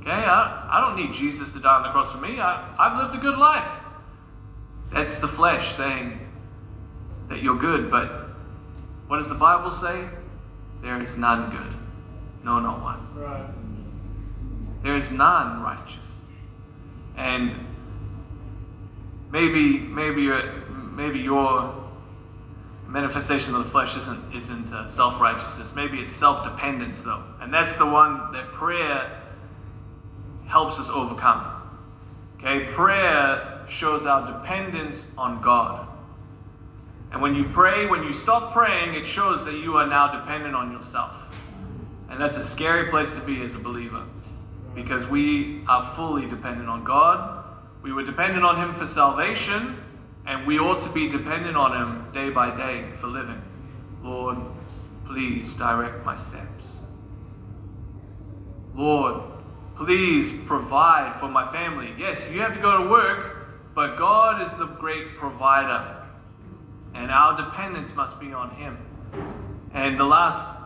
Okay, 0.00 0.10
I, 0.10 0.68
I 0.70 0.80
don't 0.80 0.96
need 0.96 1.14
Jesus 1.14 1.50
to 1.52 1.58
die 1.58 1.74
on 1.74 1.82
the 1.82 1.90
cross 1.90 2.12
for 2.12 2.18
me. 2.18 2.38
I, 2.38 2.74
I've 2.78 3.02
lived 3.02 3.14
a 3.16 3.18
good 3.18 3.36
life. 3.36 3.68
That's 4.92 5.18
the 5.18 5.28
flesh 5.28 5.76
saying 5.76 6.20
that 7.28 7.42
you're 7.42 7.58
good, 7.58 7.90
but 7.90 8.28
what 9.08 9.18
does 9.18 9.28
the 9.28 9.34
Bible 9.34 9.72
say? 9.72 10.08
There 10.80 11.02
is 11.02 11.16
none 11.16 11.50
good. 11.50 11.74
No, 12.44 12.60
no 12.60 12.72
one. 12.78 13.14
Right. 13.16 13.50
There 14.82 14.96
is 14.96 15.10
none 15.10 15.62
righteous. 15.62 15.98
And 17.16 17.66
maybe, 19.32 19.78
maybe, 19.78 20.30
maybe 20.94 21.18
your 21.18 21.85
manifestation 22.88 23.54
of 23.54 23.64
the 23.64 23.70
flesh 23.70 23.96
isn't 23.96 24.34
isn't 24.34 24.72
uh, 24.72 24.90
self 24.94 25.20
righteousness. 25.20 25.68
Maybe 25.74 25.98
it's 25.98 26.14
self 26.16 26.44
dependence, 26.44 27.00
though, 27.02 27.22
and 27.40 27.52
that's 27.52 27.76
the 27.78 27.86
one 27.86 28.32
that 28.32 28.52
prayer 28.52 29.22
helps 30.46 30.78
us 30.78 30.88
overcome. 30.88 31.52
Okay, 32.38 32.66
prayer 32.74 33.66
shows 33.68 34.06
our 34.06 34.40
dependence 34.40 34.98
on 35.18 35.42
God. 35.42 35.88
And 37.12 37.22
when 37.22 37.34
you 37.34 37.44
pray, 37.44 37.86
when 37.86 38.02
you 38.02 38.12
stop 38.12 38.52
praying, 38.52 38.94
it 38.94 39.06
shows 39.06 39.44
that 39.44 39.54
you 39.54 39.76
are 39.76 39.86
now 39.86 40.20
dependent 40.20 40.54
on 40.54 40.72
yourself. 40.72 41.14
And 42.10 42.20
that's 42.20 42.36
a 42.36 42.46
scary 42.46 42.90
place 42.90 43.10
to 43.12 43.20
be 43.20 43.42
as 43.42 43.54
a 43.54 43.58
believer 43.58 44.04
because 44.74 45.06
we 45.06 45.64
are 45.68 45.94
fully 45.96 46.26
dependent 46.26 46.68
on 46.68 46.84
God. 46.84 47.44
We 47.82 47.92
were 47.92 48.04
dependent 48.04 48.44
on 48.44 48.56
Him 48.60 48.74
for 48.74 48.86
salvation, 48.86 49.76
and 50.26 50.46
we 50.46 50.58
ought 50.58 50.82
to 50.84 50.90
be 50.90 51.08
dependent 51.08 51.56
on 51.56 51.72
Him 51.72 52.12
day 52.12 52.30
by 52.30 52.54
day 52.56 52.88
for 53.00 53.06
living. 53.06 53.40
Lord, 54.02 54.38
please 55.06 55.52
direct 55.54 56.04
my 56.04 56.16
steps. 56.16 56.64
Lord, 58.74 59.22
please 59.76 60.32
provide 60.46 61.18
for 61.20 61.28
my 61.28 61.50
family. 61.52 61.94
Yes, 61.98 62.20
you 62.32 62.40
have 62.40 62.54
to 62.54 62.60
go 62.60 62.84
to 62.84 62.90
work, 62.90 63.74
but 63.74 63.96
God 63.96 64.42
is 64.42 64.58
the 64.58 64.66
great 64.66 65.16
provider, 65.16 66.02
and 66.94 67.10
our 67.10 67.36
dependence 67.36 67.94
must 67.94 68.18
be 68.18 68.32
on 68.32 68.50
Him. 68.50 68.78
And 69.72 69.98
the 69.98 70.04
last 70.04 70.56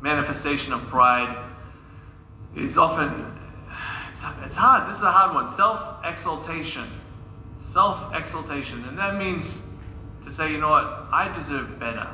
manifestation 0.00 0.72
of 0.72 0.82
pride 0.88 1.50
is 2.54 2.76
often 2.76 3.33
it's 4.44 4.54
hard 4.54 4.90
this 4.90 4.96
is 4.96 5.02
a 5.02 5.10
hard 5.10 5.34
one. 5.34 5.54
Self-exaltation. 5.56 6.88
Self-exaltation. 7.72 8.84
And 8.84 8.98
that 8.98 9.16
means 9.16 9.46
to 10.24 10.32
say 10.32 10.50
you 10.50 10.58
know 10.58 10.70
what? 10.70 10.84
I 11.12 11.32
deserve 11.36 11.78
better. 11.78 12.08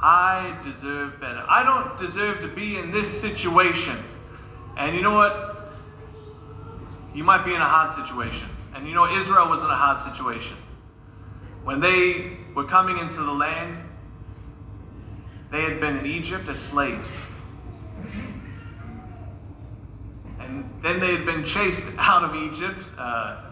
I 0.00 0.58
deserve 0.64 1.20
better. 1.20 1.44
I 1.48 1.62
don't 1.62 1.98
deserve 1.98 2.40
to 2.40 2.48
be 2.48 2.76
in 2.76 2.90
this 2.90 3.20
situation. 3.20 4.02
And 4.76 4.96
you 4.96 5.02
know 5.02 5.14
what? 5.14 5.72
You 7.14 7.24
might 7.24 7.44
be 7.44 7.54
in 7.54 7.60
a 7.60 7.68
hard 7.68 7.94
situation. 7.94 8.48
And 8.74 8.88
you 8.88 8.94
know 8.94 9.04
israel 9.20 9.48
was 9.48 9.60
in 9.60 9.66
a 9.66 9.76
hard 9.76 10.02
situation. 10.12 10.56
When 11.62 11.80
they 11.80 12.36
were 12.54 12.64
coming 12.64 12.98
into 12.98 13.22
the 13.22 13.32
land 13.32 13.88
they 15.52 15.60
had 15.60 15.80
been 15.80 15.98
in 15.98 16.06
Egypt 16.06 16.48
as 16.48 16.58
slaves. 16.70 17.08
And 20.52 20.70
then 20.82 21.00
they 21.00 21.16
had 21.16 21.24
been 21.24 21.46
chased 21.46 21.86
out 21.96 22.24
of 22.24 22.34
Egypt, 22.34 22.84
uh, 22.98 23.42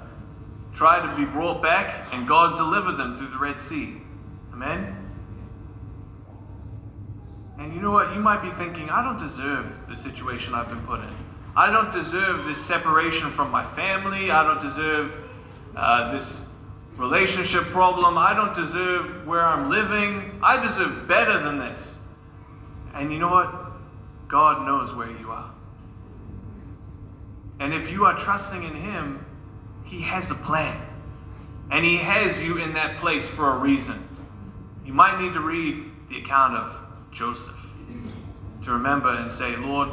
tried 0.75 1.09
to 1.09 1.16
be 1.16 1.25
brought 1.25 1.62
back, 1.62 2.12
and 2.12 2.28
God 2.28 2.59
delivered 2.59 2.99
them 2.99 3.16
through 3.16 3.28
the 3.28 3.38
Red 3.38 3.59
Sea. 3.59 3.97
Amen? 4.52 4.95
And 7.59 7.75
you 7.75 7.80
know 7.80 7.90
what? 7.90 8.12
You 8.12 8.21
might 8.21 8.42
be 8.42 8.50
thinking, 8.62 8.90
I 8.90 9.02
don't 9.02 9.19
deserve 9.19 9.66
the 9.88 9.97
situation 9.97 10.52
I've 10.52 10.69
been 10.69 10.87
put 10.87 11.00
in. 11.00 11.14
I 11.57 11.71
don't 11.71 11.90
deserve 11.90 12.45
this 12.45 12.59
separation 12.66 13.30
from 13.33 13.50
my 13.50 13.64
family. 13.75 14.30
I 14.30 14.42
don't 14.42 14.62
deserve 14.62 15.14
uh, 15.76 16.12
this 16.12 16.42
relationship 16.97 17.64
problem. 17.71 18.19
I 18.19 18.35
don't 18.35 18.54
deserve 18.54 19.26
where 19.26 19.45
I'm 19.47 19.71
living. 19.71 20.38
I 20.42 20.66
deserve 20.66 21.09
better 21.09 21.42
than 21.42 21.59
this. 21.59 21.95
And 22.95 23.11
you 23.11 23.19
know 23.19 23.30
what? 23.30 23.73
God 24.28 24.66
knows 24.66 24.95
where 24.95 25.11
you 25.11 25.30
are. 25.30 25.50
And 27.61 27.75
if 27.75 27.90
you 27.90 28.07
are 28.07 28.19
trusting 28.19 28.64
in 28.64 28.75
Him, 28.75 29.25
He 29.85 30.00
has 30.00 30.31
a 30.31 30.35
plan. 30.35 30.81
And 31.71 31.85
He 31.85 31.99
has 31.99 32.40
you 32.40 32.57
in 32.57 32.73
that 32.75 32.99
place 32.99 33.25
for 33.37 33.52
a 33.55 33.59
reason. 33.59 34.09
You 34.85 34.95
might 34.95 35.21
need 35.21 35.35
to 35.35 35.40
read 35.40 35.85
the 36.09 36.19
account 36.19 36.57
of 36.57 36.75
Joseph 37.12 37.55
to 38.64 38.73
remember 38.73 39.11
and 39.11 39.31
say, 39.38 39.57
Lord, 39.57 39.88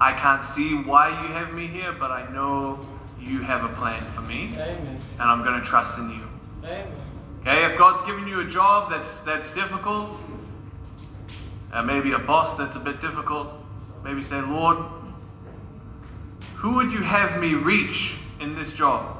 I 0.00 0.12
can't 0.12 0.44
see 0.54 0.74
why 0.74 1.08
you 1.08 1.28
have 1.28 1.52
me 1.52 1.66
here, 1.66 1.92
but 1.92 2.10
I 2.10 2.30
know 2.32 2.86
you 3.20 3.40
have 3.42 3.64
a 3.64 3.74
plan 3.74 4.00
for 4.14 4.22
me, 4.22 4.52
Amen. 4.54 5.00
and 5.12 5.22
I'm 5.22 5.42
going 5.42 5.60
to 5.60 5.66
trust 5.66 5.98
in 5.98 6.10
you. 6.10 6.22
Amen. 6.64 6.86
Okay, 7.42 7.64
if 7.64 7.78
God's 7.78 8.06
given 8.06 8.26
you 8.26 8.40
a 8.40 8.44
job 8.44 8.90
that's 8.90 9.08
that's 9.24 9.52
difficult, 9.54 10.10
uh, 11.72 11.82
maybe 11.82 12.12
a 12.12 12.18
boss 12.18 12.56
that's 12.58 12.76
a 12.76 12.80
bit 12.80 13.00
difficult, 13.00 13.48
maybe 14.04 14.22
say, 14.24 14.40
Lord, 14.40 14.78
who 16.60 16.74
would 16.74 16.92
you 16.92 17.00
have 17.00 17.40
me 17.40 17.54
reach 17.54 18.12
in 18.38 18.54
this 18.54 18.74
job? 18.74 19.16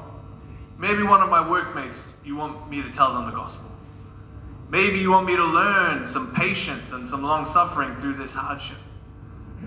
Maybe 0.77 1.01
one 1.01 1.23
of 1.23 1.29
my 1.29 1.49
workmates, 1.49 1.95
you 2.23 2.35
want 2.35 2.69
me 2.69 2.83
to 2.83 2.91
tell 2.91 3.15
them 3.15 3.25
the 3.25 3.35
gospel. 3.35 3.65
Maybe 4.69 4.99
you 4.99 5.09
want 5.09 5.25
me 5.25 5.35
to 5.35 5.43
learn 5.43 6.07
some 6.07 6.35
patience 6.35 6.91
and 6.91 7.09
some 7.09 7.23
long 7.23 7.47
suffering 7.47 7.95
through 7.95 8.13
this 8.13 8.31
hardship. 8.31 8.77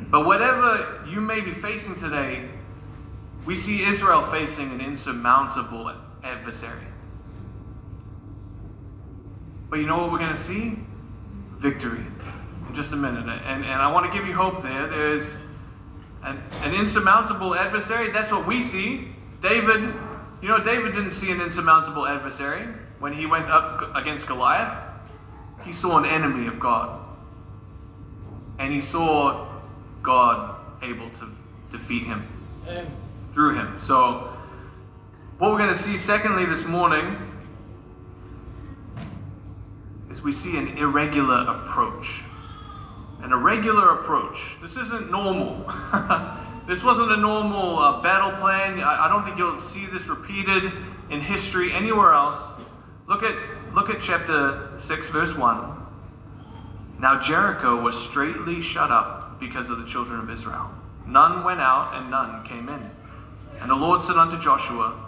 But 0.08 0.24
whatever 0.24 1.04
you 1.10 1.20
may 1.20 1.40
be 1.40 1.52
facing 1.52 1.98
today, 1.98 2.48
we 3.44 3.56
see 3.56 3.82
Israel 3.82 4.22
facing 4.30 4.70
an 4.70 4.80
insurmountable 4.80 5.92
adversary. 6.22 6.86
But 9.68 9.80
you 9.80 9.86
know 9.86 9.98
what 9.98 10.12
we're 10.12 10.18
going 10.18 10.36
to 10.36 10.44
see? 10.44 10.78
Victory 11.58 12.06
in 12.68 12.74
just 12.76 12.92
a 12.92 12.96
minute. 12.96 13.26
And, 13.26 13.64
and 13.64 13.82
I 13.82 13.90
want 13.90 14.06
to 14.06 14.16
give 14.16 14.28
you 14.28 14.34
hope 14.34 14.62
there. 14.62 14.86
There's 14.86 15.26
an, 16.24 16.42
an 16.62 16.74
insurmountable 16.74 17.54
adversary. 17.54 18.10
That's 18.10 18.30
what 18.30 18.46
we 18.46 18.62
see. 18.62 19.08
David, 19.42 19.94
you 20.40 20.48
know, 20.48 20.62
David 20.62 20.94
didn't 20.94 21.12
see 21.12 21.30
an 21.30 21.40
insurmountable 21.40 22.06
adversary 22.06 22.66
when 22.98 23.12
he 23.12 23.26
went 23.26 23.46
up 23.50 23.94
against 23.94 24.26
Goliath. 24.26 24.76
He 25.64 25.72
saw 25.72 25.98
an 25.98 26.06
enemy 26.06 26.46
of 26.46 26.58
God. 26.58 27.00
And 28.58 28.72
he 28.72 28.80
saw 28.80 29.46
God 30.02 30.56
able 30.82 31.10
to 31.10 31.28
defeat 31.70 32.04
him 32.04 32.26
Amen. 32.66 32.86
through 33.32 33.54
him. 33.54 33.80
So, 33.86 34.32
what 35.38 35.50
we're 35.50 35.58
going 35.58 35.76
to 35.76 35.82
see, 35.82 35.98
secondly, 35.98 36.46
this 36.46 36.64
morning 36.64 37.16
is 40.10 40.22
we 40.22 40.32
see 40.32 40.56
an 40.56 40.78
irregular 40.78 41.44
approach. 41.48 42.22
An 43.24 43.32
irregular 43.32 44.00
approach. 44.00 44.36
This 44.60 44.76
isn't 44.76 45.10
normal. 45.10 45.64
this 46.66 46.84
wasn't 46.84 47.10
a 47.10 47.16
normal 47.16 47.78
uh, 47.78 48.02
battle 48.02 48.32
plan. 48.38 48.80
I, 48.80 49.06
I 49.06 49.08
don't 49.08 49.24
think 49.24 49.38
you'll 49.38 49.62
see 49.62 49.86
this 49.86 50.02
repeated 50.06 50.70
in 51.08 51.22
history 51.22 51.72
anywhere 51.72 52.12
else. 52.12 52.36
Look 53.08 53.22
at 53.22 53.34
look 53.74 53.88
at 53.88 54.02
chapter 54.02 54.78
6 54.78 55.08
verse 55.08 55.34
1. 55.34 55.72
Now 56.98 57.18
Jericho 57.18 57.80
was 57.80 57.96
straightly 57.96 58.60
shut 58.60 58.90
up 58.90 59.40
because 59.40 59.70
of 59.70 59.78
the 59.78 59.86
children 59.86 60.20
of 60.20 60.28
Israel. 60.28 60.70
None 61.06 61.44
went 61.44 61.60
out 61.60 61.94
and 61.94 62.10
none 62.10 62.44
came 62.44 62.68
in. 62.68 62.90
And 63.62 63.70
the 63.70 63.74
Lord 63.74 64.04
said 64.04 64.16
unto 64.16 64.38
Joshua, 64.38 65.00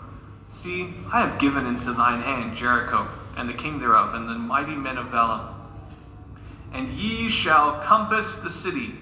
See, 0.62 0.94
I 1.12 1.20
have 1.20 1.38
given 1.38 1.66
into 1.66 1.92
thine 1.92 2.22
hand 2.22 2.56
Jericho, 2.56 3.06
and 3.36 3.46
the 3.46 3.52
king 3.52 3.78
thereof, 3.78 4.14
and 4.14 4.26
the 4.26 4.34
mighty 4.34 4.74
men 4.74 4.96
of 4.96 5.08
valor. 5.08 5.52
And 6.76 6.90
ye 6.90 7.30
shall 7.30 7.80
compass 7.84 8.26
the 8.42 8.50
city, 8.50 8.92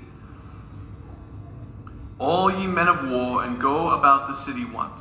all 2.20 2.48
ye 2.48 2.68
men 2.68 2.86
of 2.86 3.10
war, 3.10 3.42
and 3.42 3.60
go 3.60 3.90
about 3.90 4.28
the 4.28 4.36
city 4.44 4.64
once. 4.64 5.00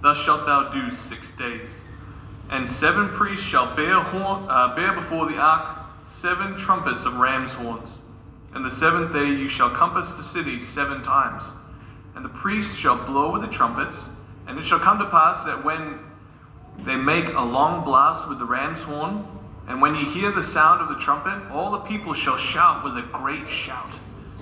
Thus 0.00 0.16
shalt 0.18 0.46
thou 0.46 0.70
do 0.70 0.94
six 0.94 1.26
days. 1.36 1.68
And 2.50 2.70
seven 2.70 3.08
priests 3.08 3.44
shall 3.44 3.74
bear, 3.74 3.98
horn, 3.98 4.46
uh, 4.48 4.76
bear 4.76 4.92
before 4.92 5.26
the 5.26 5.38
ark 5.38 5.76
seven 6.20 6.56
trumpets 6.56 7.04
of 7.04 7.16
ram's 7.16 7.50
horns. 7.50 7.88
And 8.52 8.64
the 8.64 8.70
seventh 8.70 9.12
day 9.12 9.26
you 9.26 9.48
shall 9.48 9.70
compass 9.70 10.08
the 10.12 10.22
city 10.22 10.60
seven 10.72 11.02
times. 11.02 11.42
And 12.14 12.24
the 12.24 12.28
priests 12.28 12.76
shall 12.76 13.04
blow 13.06 13.32
with 13.32 13.42
the 13.42 13.48
trumpets. 13.48 13.98
And 14.46 14.56
it 14.56 14.64
shall 14.64 14.78
come 14.78 15.00
to 15.00 15.06
pass 15.06 15.44
that 15.46 15.64
when 15.64 15.98
they 16.78 16.94
make 16.94 17.26
a 17.34 17.42
long 17.42 17.84
blast 17.84 18.28
with 18.28 18.38
the 18.38 18.44
ram's 18.44 18.80
horn, 18.82 19.26
and 19.66 19.80
when 19.80 19.94
you 19.94 20.04
hear 20.10 20.30
the 20.30 20.42
sound 20.42 20.82
of 20.82 20.88
the 20.88 21.02
trumpet, 21.02 21.50
all 21.50 21.70
the 21.70 21.78
people 21.78 22.12
shall 22.12 22.36
shout 22.36 22.84
with 22.84 22.96
a 22.98 23.08
great 23.12 23.48
shout. 23.48 23.90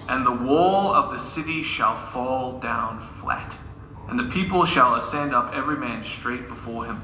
And 0.08 0.26
the 0.26 0.32
wall 0.32 0.92
of 0.92 1.12
the 1.12 1.18
city 1.18 1.62
shall 1.62 2.10
fall 2.10 2.58
down 2.58 3.08
flat. 3.20 3.52
And 4.08 4.18
the 4.18 4.32
people 4.32 4.66
shall 4.66 4.96
ascend 4.96 5.32
up 5.32 5.54
every 5.54 5.76
man 5.76 6.02
straight 6.04 6.48
before 6.48 6.86
him. 6.86 7.00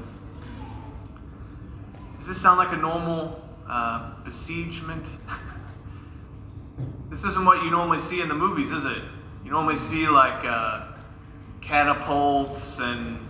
Does 2.17 2.27
this 2.27 2.41
sound 2.41 2.57
like 2.57 2.73
a 2.73 2.77
normal 2.77 3.41
uh, 3.69 4.11
besiegement? 4.25 5.05
this 7.09 7.23
isn't 7.23 7.45
what 7.45 7.63
you 7.63 7.71
normally 7.71 8.01
see 8.09 8.19
in 8.19 8.27
the 8.27 8.35
movies, 8.35 8.69
is 8.69 8.83
it? 8.83 9.01
You 9.45 9.51
normally 9.51 9.77
see 9.89 10.07
like 10.07 10.43
uh, 10.43 10.87
catapults 11.61 12.79
and 12.79 13.28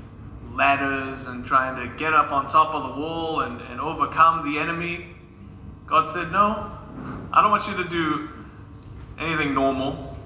ladders 0.60 1.26
and 1.28 1.46
trying 1.46 1.74
to 1.80 1.98
get 1.98 2.14
up 2.14 2.34
on 2.34 2.52
top 2.52 2.76
of 2.76 2.84
the 2.94 3.02
wall 3.02 3.40
and, 3.42 3.62
and 3.62 3.80
overcome 3.80 4.52
the 4.52 4.60
enemy. 4.60 5.08
God 5.88 6.14
said, 6.14 6.34
No, 6.34 6.70
I 7.32 7.42
don't 7.42 7.50
want 7.50 7.66
you 7.66 7.82
to 7.82 7.90
do 7.90 8.28
anything 9.18 9.54
normal. 9.54 10.18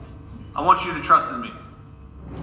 I 0.55 0.61
want 0.61 0.83
you 0.85 0.93
to 0.95 1.01
trust 1.01 1.31
in 1.31 1.39
me. 1.39 1.51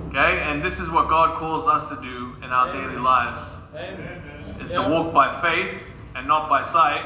Okay? 0.08 0.40
And 0.42 0.62
this 0.62 0.78
is 0.78 0.88
what 0.88 1.08
God 1.08 1.36
calls 1.40 1.66
us 1.66 1.88
to 1.88 1.96
do 2.00 2.32
in 2.44 2.50
our 2.50 2.72
daily 2.72 2.96
lives 2.96 3.40
Amen. 3.74 4.56
is 4.60 4.70
Yeah. 4.70 4.84
to 4.84 4.88
walk 4.88 5.12
by 5.12 5.40
faith 5.42 5.82
and 6.14 6.28
not 6.28 6.48
by 6.48 6.62
sight. 6.72 7.04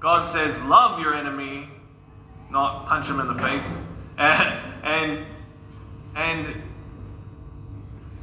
God 0.00 0.32
says, 0.32 0.58
love 0.62 1.00
your 1.00 1.14
enemy, 1.14 1.68
not 2.50 2.86
punch 2.86 3.06
him 3.06 3.20
in 3.20 3.26
the 3.28 3.34
face. 3.34 3.62
And, 4.18 4.84
and, 4.84 5.26
and 6.14 6.62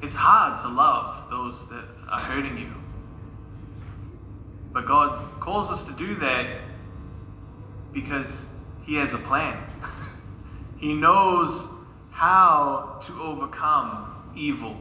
it's 0.03 0.13
hard 0.13 0.61
to 0.61 0.67
love 0.69 1.18
those 1.29 1.55
that 1.69 1.85
are 2.09 2.19
hurting 2.19 2.57
you. 2.57 2.73
But 4.73 4.85
God 4.85 5.39
calls 5.39 5.69
us 5.69 5.83
to 5.85 5.91
do 5.93 6.15
that 6.15 6.47
because 7.93 8.27
He 8.83 8.95
has 8.95 9.13
a 9.13 9.17
plan. 9.17 9.57
he 10.79 10.93
knows 10.93 11.67
how 12.11 13.01
to 13.07 13.21
overcome 13.21 14.33
evil, 14.35 14.75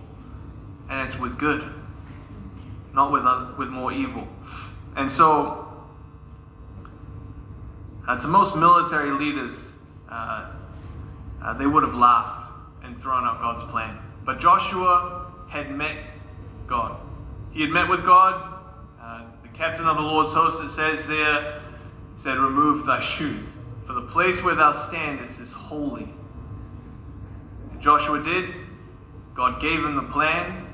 and 0.88 1.08
it's 1.08 1.18
with 1.18 1.38
good, 1.38 1.64
not 2.92 3.12
with, 3.12 3.24
oth- 3.24 3.56
with 3.58 3.68
more 3.68 3.92
evil. 3.92 4.26
And 4.96 5.10
so, 5.10 5.66
uh, 8.06 8.20
to 8.20 8.26
most 8.26 8.56
military 8.56 9.12
leaders, 9.12 9.54
uh, 10.10 10.52
uh, 11.42 11.52
they 11.54 11.66
would 11.66 11.82
have 11.82 11.94
laughed 11.94 12.52
and 12.82 13.00
thrown 13.00 13.24
out 13.24 13.40
God's 13.40 13.62
plan. 13.70 13.98
But 14.24 14.40
Joshua 14.40 15.30
had 15.48 15.70
met 15.70 15.96
God. 16.68 17.00
He 17.50 17.62
had 17.62 17.70
met 17.70 17.88
with 17.88 18.04
God. 18.04 18.54
Uh, 19.00 19.24
the 19.42 19.48
captain 19.48 19.86
of 19.86 19.96
the 19.96 20.02
Lord's 20.02 20.32
host, 20.32 20.62
it 20.62 20.76
says 20.76 21.04
there, 21.06 21.62
said, 22.22 22.38
Remove 22.38 22.86
thy 22.86 23.00
shoes, 23.00 23.44
for 23.86 23.94
the 23.94 24.02
place 24.02 24.40
where 24.42 24.54
thou 24.54 24.86
standest 24.88 25.40
is 25.40 25.50
holy. 25.50 26.08
And 27.70 27.80
Joshua 27.80 28.22
did. 28.22 28.54
God 29.34 29.60
gave 29.60 29.80
him 29.80 29.96
the 29.96 30.02
plan. 30.02 30.66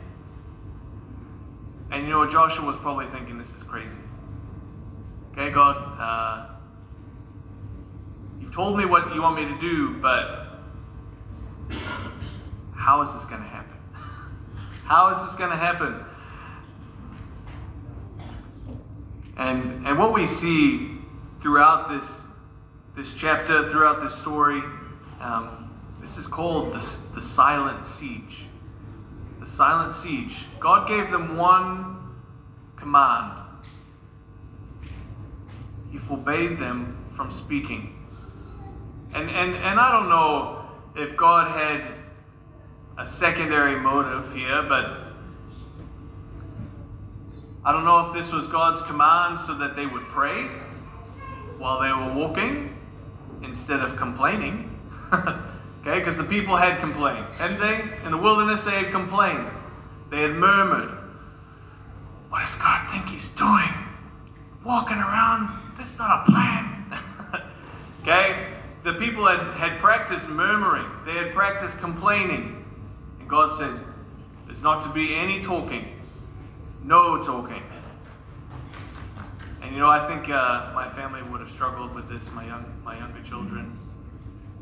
And 1.91 2.05
you 2.05 2.11
know? 2.11 2.29
Joshua 2.29 2.65
was 2.65 2.77
probably 2.77 3.07
thinking, 3.07 3.39
This 3.39 3.49
is 3.49 3.63
crazy. 3.63 3.97
Okay, 5.33 5.51
God, 5.51 5.77
uh, 5.99 6.55
you've 8.41 8.55
told 8.55 8.77
me 8.79 8.85
what 8.85 9.15
you 9.15 9.23
want 9.23 9.37
me 9.37 9.45
to 9.47 9.61
do, 9.61 9.99
but 10.01 10.47
how 12.75 13.03
is 13.03 13.13
this 13.15 13.25
going 13.25 13.43
to 13.43 13.49
happen? 13.49 13.64
How 14.85 15.09
is 15.09 15.29
this 15.29 15.39
going 15.39 15.51
to 15.51 15.57
happen? 15.57 16.05
And 19.37 19.87
and 19.87 19.99
what 19.99 20.13
we 20.13 20.27
see 20.27 20.99
throughout 21.41 21.89
this 21.89 22.11
this 22.97 23.15
chapter, 23.15 23.71
throughout 23.71 24.01
this 24.03 24.15
story, 24.21 24.63
um, 25.21 25.71
this 26.01 26.17
is 26.19 26.27
called 26.27 26.75
the, 26.75 26.99
the 27.15 27.21
silent 27.21 27.87
siege. 27.87 28.45
The 29.41 29.47
silent 29.47 29.95
siege. 29.95 30.37
God 30.61 30.87
gave 30.87 31.11
them 31.11 31.37
one 31.37 32.15
command. 32.77 33.41
He 35.91 35.99
forbade 35.99 36.59
them 36.59 36.97
from 37.17 37.31
speaking. 37.31 37.99
And 39.15 39.31
and 39.31 39.55
and 39.55 39.81
I 39.81 39.93
don't 39.93 40.09
know 40.11 40.67
if 40.95 41.17
God 41.17 41.59
had 41.59 41.94
a 42.97 43.09
secondary 43.09 43.79
motive 43.79 44.33
here, 44.35 44.63
but 44.63 45.05
I 47.65 47.73
don't 47.73 47.85
know 47.85 48.09
if 48.09 48.13
this 48.13 48.33
was 48.33 48.47
God's 48.47 48.83
command 48.83 49.41
so 49.47 49.55
that 49.55 49.75
they 49.75 49.87
would 49.87 50.03
pray 50.05 50.49
while 51.59 51.81
they 51.81 51.91
were 51.91 52.21
walking 52.21 52.77
instead 53.43 53.81
of 53.81 53.97
complaining. 53.97 54.71
okay, 55.13 55.99
because 55.99 56.17
the 56.17 56.25
people 56.25 56.57
had 56.57 56.79
complained. 56.81 57.27
Hadn't 57.35 57.59
they? 57.59 58.05
In 58.05 58.13
the 58.13 58.19
wilderness, 58.19 58.63
they 58.65 58.73
had 58.73 58.93
complained. 58.93 59.49
They 60.11 60.23
had 60.23 60.33
murmured. 60.33 60.91
What 62.29 62.41
does 62.41 62.55
God 62.57 62.91
think 62.91 63.07
He's 63.07 63.29
doing? 63.37 63.73
Walking 64.65 64.99
around? 64.99 65.49
This 65.77 65.89
is 65.89 65.99
not 65.99 66.23
a 66.23 66.31
plan. 66.31 67.01
okay? 68.03 68.53
The 68.85 68.95
people 68.95 69.27
had, 69.27 69.41
had 69.57 69.81
practiced 69.81 70.29
murmuring, 70.29 70.87
they 71.07 71.15
had 71.15 71.33
practiced 71.33 71.79
complaining. 71.79 72.64
And 73.25 73.31
God 73.31 73.59
said, 73.59 73.81
There's 74.45 74.61
not 74.61 74.83
to 74.83 74.91
be 74.91 75.15
any 75.15 75.43
talking. 75.43 75.99
No 76.83 77.25
talking. 77.25 77.63
And 79.63 79.73
you 79.73 79.79
know, 79.79 79.89
I 79.89 80.07
think 80.07 80.29
uh, 80.29 80.73
my 80.75 80.93
family 80.95 81.23
would 81.31 81.41
have 81.41 81.51
struggled 81.53 81.95
with 81.95 82.07
this. 82.07 82.23
My 82.35 82.45
young, 82.45 82.67
my 82.85 82.99
younger 82.99 83.23
children, 83.27 83.81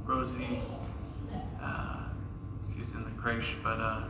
Rosie, 0.04 0.60
uh, 1.60 2.04
she's 2.76 2.88
in 2.94 3.02
the 3.02 3.10
creche, 3.20 3.56
but 3.64 3.80
uh, 3.80 4.04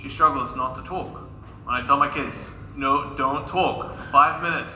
she 0.00 0.08
struggles 0.08 0.54
not 0.56 0.76
to 0.76 0.88
talk. 0.88 1.12
When 1.64 1.74
I 1.74 1.84
tell 1.84 1.96
my 1.96 2.14
kids, 2.14 2.36
no, 2.76 3.12
don't 3.16 3.48
talk 3.48 3.92
five 4.12 4.40
minutes, 4.40 4.72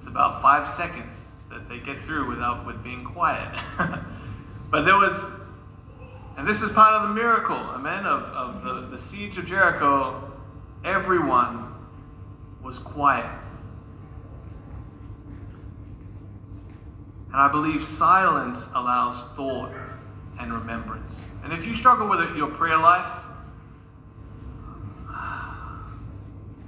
it's 0.00 0.08
about 0.08 0.42
five 0.42 0.76
seconds 0.76 1.14
that 1.50 1.68
they 1.68 1.78
get 1.78 2.02
through 2.02 2.28
without 2.28 2.66
with 2.66 2.82
being 2.82 3.04
quiet. 3.04 3.56
but 4.72 4.82
there 4.82 4.96
was, 4.96 5.37
and 6.38 6.46
this 6.46 6.62
is 6.62 6.70
part 6.70 6.94
of 6.94 7.08
the 7.08 7.14
miracle, 7.14 7.56
amen, 7.56 8.06
of, 8.06 8.22
of 8.22 8.62
the, 8.62 8.96
the 8.96 9.02
siege 9.08 9.36
of 9.38 9.44
Jericho. 9.44 10.32
Everyone 10.84 11.74
was 12.62 12.78
quiet. 12.78 13.42
And 17.32 17.36
I 17.36 17.48
believe 17.50 17.82
silence 17.84 18.64
allows 18.72 19.34
thought 19.34 19.74
and 20.38 20.52
remembrance. 20.52 21.12
And 21.42 21.52
if 21.52 21.66
you 21.66 21.74
struggle 21.74 22.08
with 22.08 22.20
it, 22.20 22.36
your 22.36 22.52
prayer 22.52 22.78
life, 22.78 23.24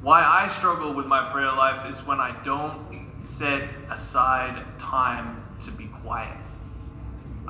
why 0.03 0.23
I 0.23 0.53
struggle 0.59 0.93
with 0.95 1.07
my 1.07 1.31
prayer 1.31 1.53
life 1.53 1.89
is 1.95 2.05
when 2.05 2.19
I 2.19 2.37
don't 2.45 2.93
set 3.39 3.69
aside 3.89 4.67
time 4.81 5.45
to 5.65 5.71
be 5.71 5.87
quiet. 6.03 6.37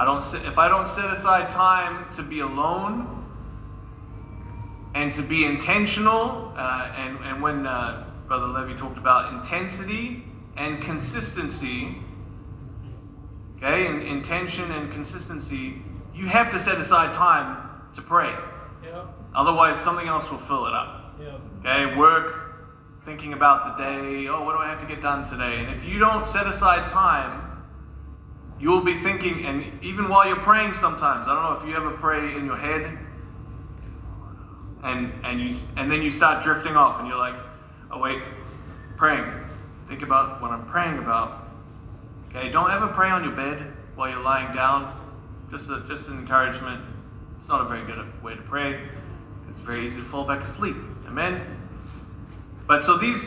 I 0.01 0.05
don't 0.07 0.25
sit, 0.25 0.47
if 0.47 0.59
I 0.59 0.67
don't 0.67 0.89
set 0.89 1.11
aside 1.11 1.51
time 1.51 2.07
to 2.17 2.23
be 2.23 2.41
alone 2.41 3.23
and 4.95 5.13
to 5.13 5.23
be 5.23 5.45
intentional, 5.45 6.55
uh, 6.57 6.91
and, 6.97 7.19
and 7.23 7.43
when 7.43 7.67
uh, 7.67 8.07
Brother 8.27 8.47
Levy 8.47 8.73
talked 8.77 8.97
about 8.97 9.31
intensity 9.35 10.25
and 10.57 10.81
consistency, 10.81 11.95
okay, 13.59 13.89
and 13.89 14.03
intention 14.03 14.71
and 14.71 14.91
consistency, 14.91 15.83
you 16.15 16.27
have 16.29 16.51
to 16.53 16.59
set 16.59 16.79
aside 16.79 17.13
time 17.15 17.59
to 17.95 18.01
pray. 18.01 18.35
Yeah, 18.83 19.05
Otherwise, 19.35 19.79
something 19.85 20.09
else 20.09 20.31
will 20.31 20.39
fill 20.39 20.67
it 20.67 20.73
up. 20.73 21.15
yeah, 21.21 21.37
Okay, 21.59 21.95
work, 21.95 22.55
thinking 23.05 23.35
about 23.35 23.77
the 23.77 23.85
day, 23.85 24.29
oh, 24.29 24.45
what 24.45 24.53
do 24.53 24.61
I 24.61 24.67
have 24.67 24.81
to 24.81 24.87
get 24.87 25.03
done 25.03 25.29
today? 25.29 25.59
And 25.59 25.69
if 25.77 25.85
you 25.85 25.99
don't 25.99 26.27
set 26.27 26.47
aside 26.47 26.89
time, 26.89 27.50
you 28.61 28.69
will 28.69 28.85
be 28.85 29.01
thinking, 29.03 29.47
and 29.47 29.83
even 29.83 30.09
while 30.09 30.27
you're 30.27 30.37
praying 30.37 30.75
sometimes, 30.75 31.27
I 31.27 31.35
don't 31.35 31.43
know 31.43 31.61
if 31.61 31.67
you 31.67 31.75
ever 31.75 31.97
pray 31.97 32.37
in 32.37 32.45
your 32.45 32.57
head, 32.57 32.99
and 34.83 35.13
and 35.25 35.41
you 35.41 35.57
and 35.77 35.91
then 35.91 36.03
you 36.03 36.11
start 36.11 36.45
drifting 36.45 36.77
off, 36.77 37.01
and 37.01 37.09
you're 37.09 37.17
like, 37.17 37.35
oh 37.91 37.99
wait, 37.99 38.23
praying. 38.99 39.25
Think 39.89 40.03
about 40.03 40.43
what 40.43 40.51
I'm 40.51 40.67
praying 40.67 40.99
about. 40.99 41.49
Okay, 42.29 42.51
don't 42.51 42.71
ever 42.71 42.87
pray 42.89 43.09
on 43.09 43.25
your 43.25 43.35
bed 43.35 43.73
while 43.97 44.11
you're 44.11 44.21
lying 44.21 44.55
down. 44.55 44.95
Just 45.51 45.65
a, 45.69 45.83
just 45.89 46.07
an 46.07 46.19
encouragement. 46.19 46.85
It's 47.39 47.49
not 47.49 47.63
a 47.63 47.65
very 47.65 47.85
good 47.85 48.23
way 48.23 48.37
to 48.37 48.43
pray. 48.43 48.81
It's 49.49 49.59
very 49.59 49.87
easy 49.87 49.97
to 49.97 50.05
fall 50.05 50.25
back 50.25 50.47
asleep. 50.47 50.77
Amen. 51.07 51.43
But 52.69 52.85
so 52.85 52.99
these, 52.99 53.21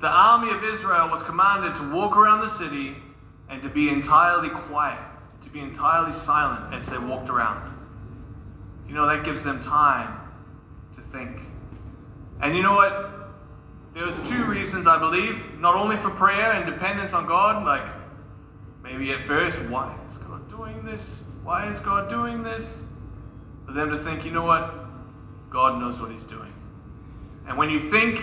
the 0.00 0.08
army 0.08 0.52
of 0.52 0.62
Israel 0.62 1.08
was 1.08 1.22
commanded 1.22 1.74
to 1.76 1.94
walk 1.94 2.16
around 2.16 2.40
the 2.46 2.58
city 2.58 2.96
and 3.50 3.60
to 3.62 3.68
be 3.68 3.88
entirely 3.88 4.48
quiet, 4.48 5.00
to 5.44 5.50
be 5.50 5.60
entirely 5.60 6.12
silent 6.12 6.72
as 6.72 6.86
they 6.86 6.98
walked 6.98 7.28
around. 7.28 7.76
You 8.88 8.94
know, 8.94 9.06
that 9.06 9.24
gives 9.24 9.42
them 9.42 9.62
time 9.64 10.20
to 10.94 11.00
think. 11.12 11.40
And 12.42 12.56
you 12.56 12.62
know 12.62 12.74
what? 12.74 13.10
There 13.94 14.06
was 14.06 14.16
two 14.28 14.44
reasons, 14.44 14.86
I 14.86 14.98
believe, 14.98 15.36
not 15.58 15.74
only 15.74 15.96
for 15.96 16.10
prayer 16.10 16.52
and 16.52 16.64
dependence 16.64 17.12
on 17.12 17.26
God, 17.26 17.64
like 17.64 17.92
maybe 18.82 19.10
at 19.12 19.26
first, 19.26 19.56
why 19.68 19.88
is 19.88 20.18
God 20.18 20.48
doing 20.48 20.84
this? 20.84 21.02
Why 21.42 21.70
is 21.70 21.78
God 21.80 22.08
doing 22.08 22.42
this? 22.42 22.66
For 23.66 23.72
them 23.72 23.90
to 23.90 24.02
think, 24.04 24.24
you 24.24 24.30
know 24.30 24.44
what? 24.44 24.72
God 25.50 25.80
knows 25.80 26.00
what 26.00 26.12
He's 26.12 26.24
doing. 26.24 26.52
And 27.48 27.58
when 27.58 27.68
you 27.68 27.90
think 27.90 28.20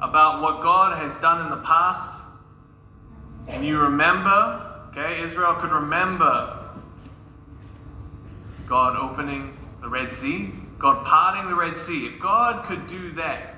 about 0.00 0.42
what 0.42 0.62
God 0.62 0.98
has 0.98 1.18
done 1.20 1.44
in 1.44 1.50
the 1.50 1.64
past, 1.64 2.22
and 3.48 3.64
you 3.64 3.78
remember, 3.78 4.88
okay, 4.90 5.22
Israel 5.22 5.54
could 5.54 5.70
remember 5.70 6.64
God 8.66 8.96
opening 8.96 9.56
the 9.80 9.88
Red 9.88 10.12
Sea, 10.12 10.52
God 10.78 11.04
parting 11.06 11.48
the 11.48 11.54
Red 11.54 11.76
Sea. 11.86 12.06
If 12.06 12.20
God 12.20 12.66
could 12.66 12.88
do 12.88 13.12
that, 13.12 13.54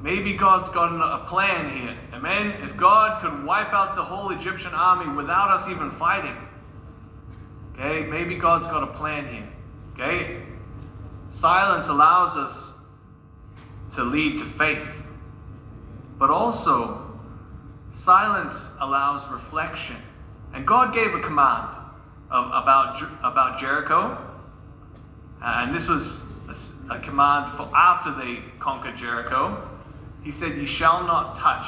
maybe 0.00 0.36
God's 0.36 0.68
got 0.70 0.92
a 0.92 1.26
plan 1.26 1.76
here. 1.76 1.96
Amen? 2.12 2.62
If 2.62 2.76
God 2.76 3.20
could 3.20 3.44
wipe 3.44 3.72
out 3.72 3.96
the 3.96 4.04
whole 4.04 4.30
Egyptian 4.30 4.72
army 4.72 5.14
without 5.14 5.50
us 5.50 5.68
even 5.68 5.90
fighting, 5.92 6.36
okay, 7.72 8.06
maybe 8.08 8.36
God's 8.36 8.66
got 8.66 8.84
a 8.84 8.98
plan 8.98 9.26
here. 9.32 9.48
Okay? 9.94 10.42
Silence 11.40 11.88
allows 11.88 12.36
us 12.36 12.74
to 13.96 14.04
lead 14.04 14.38
to 14.38 14.44
faith. 14.56 14.86
But 16.18 16.30
also, 16.30 17.03
silence 18.02 18.54
allows 18.80 19.30
reflection. 19.30 19.96
And 20.52 20.66
God 20.66 20.94
gave 20.94 21.14
a 21.14 21.20
command 21.20 21.68
of, 22.30 22.46
about, 22.46 23.02
about 23.22 23.58
Jericho. 23.58 24.18
And 25.42 25.74
this 25.74 25.86
was 25.86 26.18
a, 26.48 26.94
a 26.94 27.00
command 27.00 27.56
for 27.56 27.70
after 27.74 28.14
they 28.14 28.42
conquered 28.60 28.96
Jericho. 28.96 29.68
He 30.22 30.32
said, 30.32 30.56
You 30.56 30.66
shall 30.66 31.04
not 31.04 31.38
touch 31.38 31.66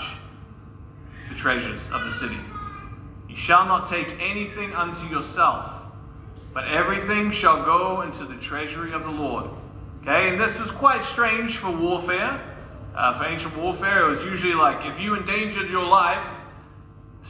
the 1.28 1.34
treasures 1.34 1.80
of 1.92 2.04
the 2.04 2.12
city. 2.12 2.38
You 3.28 3.36
shall 3.36 3.66
not 3.66 3.88
take 3.90 4.08
anything 4.20 4.72
unto 4.72 5.06
yourself, 5.14 5.70
but 6.54 6.64
everything 6.68 7.32
shall 7.32 7.64
go 7.64 8.02
into 8.02 8.24
the 8.24 8.40
treasury 8.40 8.92
of 8.92 9.02
the 9.02 9.10
Lord. 9.10 9.50
Okay, 10.02 10.30
and 10.30 10.40
this 10.40 10.58
was 10.58 10.70
quite 10.70 11.04
strange 11.04 11.58
for 11.58 11.70
warfare. 11.70 12.55
Uh, 12.96 13.18
for 13.18 13.26
ancient 13.26 13.54
warfare, 13.58 14.06
it 14.06 14.08
was 14.08 14.24
usually 14.24 14.54
like 14.54 14.86
if 14.86 14.98
you 14.98 15.14
endangered 15.14 15.68
your 15.68 15.84
life, 15.84 16.26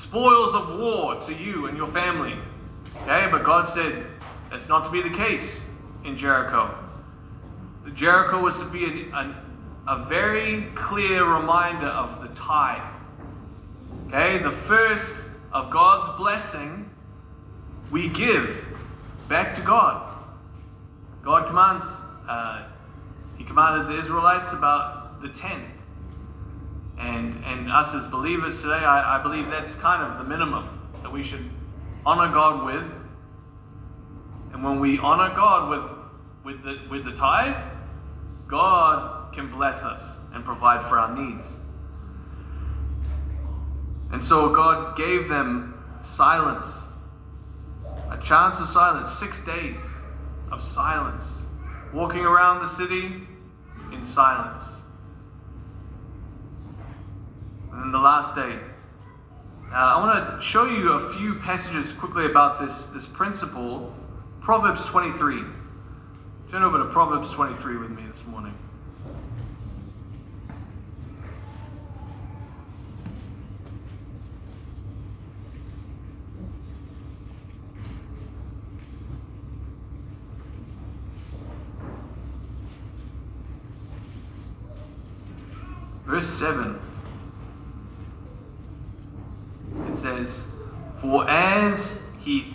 spoils 0.01 0.55
of 0.55 0.79
war 0.79 1.17
to 1.27 1.35
you 1.35 1.67
and 1.67 1.77
your 1.77 1.89
family. 1.89 2.35
Okay, 3.03 3.27
but 3.31 3.45
God 3.45 3.75
said 3.75 4.07
that's 4.49 4.69
not 4.69 4.85
to 4.85 4.91
be 4.91 5.03
the 5.03 5.15
case 5.17 5.61
in 6.05 6.17
Jericho. 6.17 6.73
The 7.85 7.91
Jericho 7.91 8.41
was 8.41 8.55
to 8.57 8.65
be 8.67 8.85
a, 8.85 9.17
a, 9.17 9.43
a 9.89 10.07
very 10.09 10.69
clear 10.77 11.25
reminder 11.25 11.89
of 11.89 12.23
the 12.23 12.35
tithe. 12.37 12.93
Okay, 14.07 14.39
the 14.39 14.57
first 14.69 15.15
of 15.53 15.73
God's 15.73 16.17
blessing 16.17 16.89
we 17.91 18.09
give 18.09 18.65
back 19.29 19.57
to 19.57 19.63
God. 19.63 20.13
God 21.25 21.49
commands, 21.49 21.85
uh, 22.29 22.69
He 23.37 23.45
commanded 23.45 23.89
the 23.89 24.01
Israelites 24.01 24.49
about 24.53 24.96
the 25.21 25.29
tenth. 25.31 25.71
And, 26.99 27.45
and 27.45 27.71
us 27.71 27.95
as 27.95 28.11
believers 28.11 28.57
today, 28.57 28.85
I, 28.85 29.19
I 29.19 29.23
believe 29.23 29.49
that's 29.49 29.75
kind 29.77 30.03
of 30.03 30.19
the 30.19 30.25
minimum 30.25 30.81
that 31.03 31.13
we 31.13 31.23
should 31.23 31.51
honor 32.05 32.33
God 32.33 32.65
with. 32.65 32.91
And 34.53 34.65
when 34.65 34.81
we 34.81 34.99
honor 34.99 35.35
God 35.35 35.69
with, 35.71 36.55
with, 36.55 36.65
the, 36.65 36.89
with 36.91 37.05
the 37.05 37.13
tithe, 37.13 37.63
God 38.49 39.35
can 39.35 39.51
bless 39.51 39.83
us 39.83 40.01
and 40.33 40.45
provide 40.45 40.89
for 40.89 40.99
our 40.99 41.15
needs. 41.15 41.45
And 44.13 44.25
so 44.25 44.55
God 44.55 44.97
gave 44.97 45.29
them 45.29 45.75
silence, 46.15 46.67
a 48.11 48.19
chance 48.23 48.59
of 48.61 48.69
silence, 48.71 49.11
six 49.19 49.39
days 49.45 49.81
of 50.53 50.63
silence, 50.73 51.25
walking 51.93 52.25
around 52.25 52.65
the 52.65 52.77
city 52.77 53.27
in 53.93 54.07
silence 54.15 54.65
and 57.77 57.85
then 57.85 57.93
the 57.93 57.99
last 57.99 58.35
day. 58.35 58.59
Uh, 59.71 59.75
I 59.75 59.99
want 59.99 60.41
to 60.41 60.47
show 60.47 60.65
you 60.65 60.93
a 60.93 61.13
few 61.13 61.35
passages 61.35 61.93
quickly 61.93 62.25
about 62.25 62.67
this, 62.67 62.85
this 62.95 63.07
principle. 63.07 63.95
Proverbs 64.41 64.87
23. 64.87 65.43
Turn 66.51 66.63
over 66.63 66.79
to 66.79 66.87
Proverbs 66.87 67.31
23 67.33 67.77
with 67.77 67.91
me 67.91 68.03
this 68.11 68.25
morning. 68.27 68.55
Verse 86.07 86.31
7. 86.39 86.86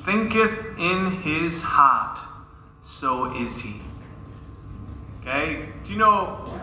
Thinketh 0.06 0.78
in 0.78 1.22
his 1.22 1.60
heart, 1.62 2.20
so 2.84 3.36
is 3.36 3.56
he. 3.58 3.82
Okay? 5.22 5.68
Do 5.86 5.92
you 5.92 5.98
know 5.98 6.60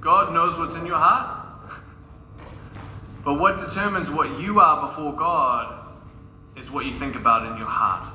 God 0.00 0.32
knows 0.32 0.58
what's 0.58 0.74
in 0.74 0.86
your 0.86 0.96
heart? 0.96 1.38
But 3.24 3.34
what 3.34 3.58
determines 3.58 4.10
what 4.10 4.40
you 4.40 4.58
are 4.58 4.88
before 4.88 5.12
God 5.12 5.94
is 6.56 6.70
what 6.70 6.84
you 6.86 6.92
think 6.98 7.14
about 7.14 7.46
in 7.46 7.56
your 7.56 7.68
heart. 7.68 8.12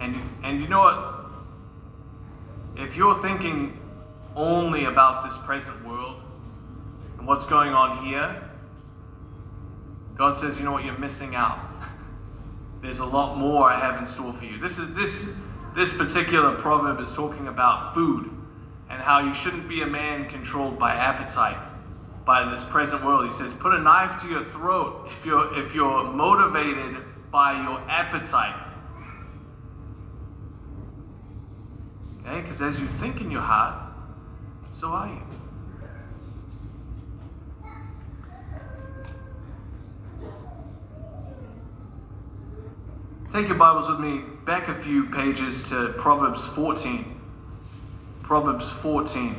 And 0.00 0.16
and 0.42 0.60
you 0.60 0.68
know 0.68 0.80
what? 0.80 1.14
If 2.76 2.96
you're 2.96 3.20
thinking 3.22 3.78
only 4.34 4.84
about 4.84 5.24
this 5.28 5.36
present 5.44 5.84
world 5.86 6.20
and 7.18 7.26
what's 7.26 7.46
going 7.46 7.72
on 7.72 8.06
here, 8.06 8.42
God 10.16 10.40
says, 10.40 10.56
you 10.56 10.64
know 10.64 10.72
what, 10.72 10.84
you're 10.84 10.98
missing 10.98 11.34
out. 11.34 11.67
There's 12.82 13.00
a 13.00 13.04
lot 13.04 13.36
more 13.36 13.68
I 13.68 13.78
have 13.78 14.00
in 14.00 14.06
store 14.06 14.32
for 14.32 14.44
you. 14.44 14.58
This 14.58 14.78
is 14.78 14.94
this 14.94 15.12
this 15.74 15.92
particular 15.92 16.54
proverb 16.56 17.00
is 17.00 17.12
talking 17.12 17.48
about 17.48 17.94
food 17.94 18.30
and 18.90 19.02
how 19.02 19.20
you 19.20 19.34
shouldn't 19.34 19.68
be 19.68 19.82
a 19.82 19.86
man 19.86 20.28
controlled 20.28 20.78
by 20.78 20.94
appetite 20.94 21.58
by 22.24 22.48
this 22.50 22.62
present 22.70 23.04
world. 23.04 23.30
He 23.30 23.36
says, 23.38 23.52
put 23.58 23.74
a 23.74 23.78
knife 23.78 24.20
to 24.22 24.28
your 24.28 24.44
throat 24.44 25.08
if 25.18 25.24
you're 25.24 25.58
if 25.58 25.74
you're 25.74 26.04
motivated 26.04 26.96
by 27.30 27.52
your 27.52 27.80
appetite. 27.88 28.64
Okay, 32.20 32.42
because 32.42 32.60
as 32.60 32.78
you 32.78 32.86
think 33.00 33.20
in 33.20 33.30
your 33.30 33.40
heart, 33.40 33.92
so 34.80 34.88
are 34.88 35.08
you. 35.08 35.37
Take 43.30 43.48
your 43.48 43.58
Bibles 43.58 43.90
with 43.90 44.00
me 44.00 44.22
back 44.46 44.68
a 44.68 44.82
few 44.82 45.04
pages 45.04 45.62
to 45.64 45.92
Proverbs 45.98 46.42
14. 46.54 47.20
Proverbs 48.22 48.70
14. 48.80 49.36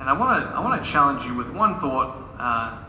And 0.00 0.08
I 0.08 0.14
want 0.14 0.44
to 0.44 0.50
I 0.50 0.60
want 0.60 0.82
to 0.82 0.90
challenge 0.90 1.26
you 1.26 1.34
with 1.34 1.50
one 1.50 1.78
thought. 1.78 2.16
Uh, 2.38 2.82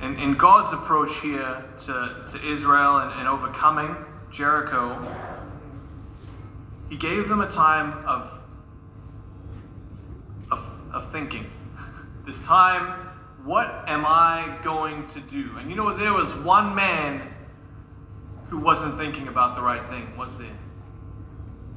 in, 0.00 0.16
in 0.20 0.34
God's 0.34 0.72
approach 0.72 1.12
here 1.20 1.64
to, 1.86 2.26
to 2.30 2.52
Israel 2.52 2.98
and, 2.98 3.18
and 3.18 3.26
overcoming 3.26 3.96
Jericho, 4.30 4.96
He 6.88 6.96
gave 6.96 7.28
them 7.28 7.40
a 7.40 7.50
time 7.50 8.06
of, 8.06 8.30
of, 10.52 10.94
of 10.94 11.10
thinking. 11.10 11.50
This 12.26 12.38
time, 12.46 13.03
what 13.44 13.84
am 13.86 14.04
I 14.06 14.58
going 14.64 15.06
to 15.08 15.20
do? 15.20 15.50
And 15.58 15.68
you 15.68 15.76
know 15.76 15.84
what? 15.84 15.98
There 15.98 16.12
was 16.12 16.32
one 16.44 16.74
man 16.74 17.30
who 18.48 18.58
wasn't 18.58 18.98
thinking 18.98 19.28
about 19.28 19.54
the 19.54 19.62
right 19.62 19.86
thing, 19.90 20.16
was 20.16 20.36
there? 20.38 20.56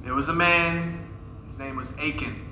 There 0.04 0.14
was 0.14 0.30
a 0.30 0.34
man, 0.34 1.10
his 1.48 1.58
name 1.58 1.76
was 1.76 1.90
Achan. 2.00 2.44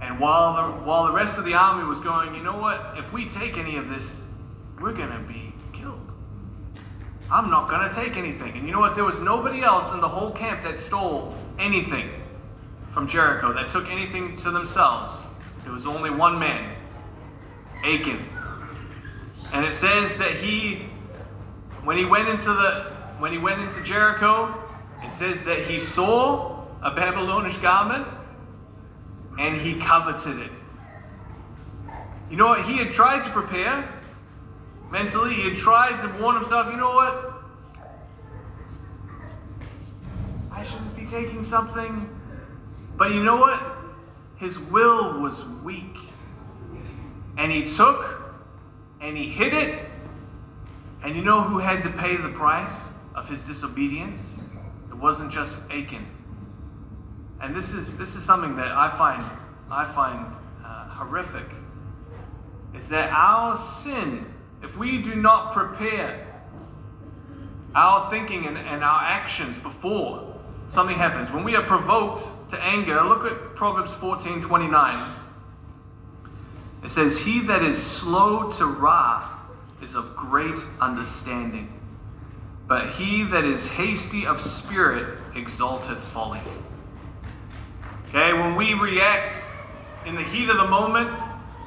And 0.00 0.18
while 0.18 0.54
the, 0.56 0.84
while 0.84 1.06
the 1.06 1.12
rest 1.12 1.38
of 1.38 1.44
the 1.44 1.54
army 1.54 1.84
was 1.84 2.00
going, 2.00 2.34
you 2.34 2.42
know 2.42 2.58
what? 2.58 2.94
If 2.98 3.12
we 3.12 3.28
take 3.28 3.56
any 3.56 3.76
of 3.76 3.88
this, 3.88 4.20
we're 4.80 4.92
going 4.92 5.10
to 5.12 5.20
be 5.32 5.54
killed. 5.72 6.10
I'm 7.30 7.50
not 7.50 7.70
going 7.70 7.88
to 7.88 7.94
take 7.94 8.16
anything. 8.16 8.56
And 8.56 8.66
you 8.66 8.72
know 8.72 8.80
what? 8.80 8.96
There 8.96 9.04
was 9.04 9.20
nobody 9.20 9.62
else 9.62 9.92
in 9.94 10.00
the 10.00 10.08
whole 10.08 10.32
camp 10.32 10.64
that 10.64 10.80
stole 10.80 11.36
anything 11.60 12.10
from 12.92 13.06
Jericho, 13.06 13.52
that 13.52 13.70
took 13.70 13.88
anything 13.88 14.36
to 14.38 14.50
themselves. 14.50 15.24
There 15.62 15.72
was 15.72 15.86
only 15.86 16.10
one 16.10 16.38
man, 16.38 16.76
Achan. 17.84 18.24
And 19.52 19.64
it 19.64 19.74
says 19.74 20.16
that 20.18 20.36
he, 20.36 20.86
when 21.84 21.96
he 21.96 22.04
went 22.04 22.28
into 22.28 22.44
the, 22.44 22.92
when 23.18 23.32
he 23.32 23.38
went 23.38 23.60
into 23.60 23.82
Jericho, 23.82 24.54
it 25.02 25.10
says 25.18 25.42
that 25.44 25.66
he 25.66 25.84
saw 25.86 26.64
a 26.82 26.90
Babylonish 26.90 27.56
garment 27.58 28.06
and 29.38 29.60
he 29.60 29.78
coveted 29.80 30.38
it. 30.38 30.50
You 32.30 32.36
know 32.36 32.46
what? 32.46 32.64
He 32.64 32.78
had 32.78 32.92
tried 32.92 33.24
to 33.24 33.30
prepare 33.30 33.88
mentally. 34.90 35.34
He 35.34 35.50
had 35.50 35.58
tried 35.58 36.00
to 36.02 36.22
warn 36.22 36.36
himself, 36.36 36.70
you 36.70 36.76
know 36.76 36.94
what? 36.94 37.32
I 40.50 40.64
shouldn't 40.64 40.96
be 40.96 41.06
taking 41.06 41.46
something. 41.48 42.08
But 42.96 43.12
you 43.12 43.22
know 43.22 43.36
what? 43.36 43.60
His 44.36 44.58
will 44.58 45.20
was 45.20 45.42
weak. 45.62 45.96
And 47.42 47.50
he 47.50 47.74
took 47.74 48.06
and 49.00 49.16
he 49.16 49.28
hid 49.28 49.52
it. 49.52 49.84
And 51.02 51.16
you 51.16 51.22
know 51.22 51.40
who 51.40 51.58
had 51.58 51.82
to 51.82 51.90
pay 51.90 52.16
the 52.16 52.28
price 52.28 52.72
of 53.16 53.28
his 53.28 53.42
disobedience? 53.42 54.20
It 54.88 54.94
wasn't 54.94 55.32
just 55.32 55.58
Achan. 55.68 56.06
And 57.40 57.56
this 57.56 57.72
is 57.72 57.98
this 57.98 58.14
is 58.14 58.24
something 58.24 58.54
that 58.54 58.70
I 58.70 58.96
find 58.96 59.24
I 59.72 59.92
find 59.92 60.24
uh, 60.64 60.88
horrific. 60.90 61.48
Is 62.76 62.88
that 62.90 63.10
our 63.10 63.58
sin, 63.82 64.24
if 64.62 64.76
we 64.76 65.02
do 65.02 65.16
not 65.16 65.52
prepare 65.52 66.24
our 67.74 68.08
thinking 68.08 68.46
and, 68.46 68.56
and 68.56 68.84
our 68.84 69.02
actions 69.02 69.58
before 69.64 70.32
something 70.70 70.96
happens, 70.96 71.28
when 71.32 71.42
we 71.42 71.56
are 71.56 71.66
provoked 71.66 72.22
to 72.52 72.62
anger, 72.62 73.02
look 73.02 73.24
at 73.24 73.56
Proverbs 73.56 73.92
14 73.94 74.42
29. 74.42 75.21
It 76.82 76.90
says, 76.90 77.16
He 77.18 77.40
that 77.40 77.62
is 77.62 77.80
slow 77.80 78.50
to 78.52 78.66
wrath 78.66 79.40
is 79.82 79.94
of 79.94 80.16
great 80.16 80.56
understanding, 80.80 81.72
but 82.68 82.90
he 82.90 83.24
that 83.24 83.44
is 83.44 83.64
hasty 83.64 84.26
of 84.26 84.40
spirit 84.40 85.18
exalteth 85.34 86.02
folly. 86.08 86.40
Okay, 88.08 88.32
when 88.32 88.56
we 88.56 88.74
react 88.74 89.36
in 90.06 90.14
the 90.14 90.22
heat 90.22 90.48
of 90.48 90.56
the 90.56 90.66
moment, 90.66 91.10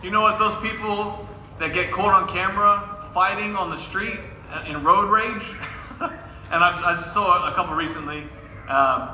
you 0.04 0.12
know 0.12 0.21
what 0.21 0.38
those 0.38 0.56
people 0.62 1.28
that 1.60 1.73
get 1.73 1.91
caught 1.91 2.13
on 2.13 2.28
camera 2.30 3.10
fighting 3.13 3.56
on 3.56 3.69
the 3.69 3.80
street 3.80 4.19
in 4.67 4.84
road 4.84 5.10
rage, 5.10 5.43
and 6.01 6.63
I, 6.63 7.08
I, 7.08 7.13
saw 7.13 7.49
a 7.49 7.54
couple 7.56 7.75
recently, 7.75 8.23
um, 8.69 9.10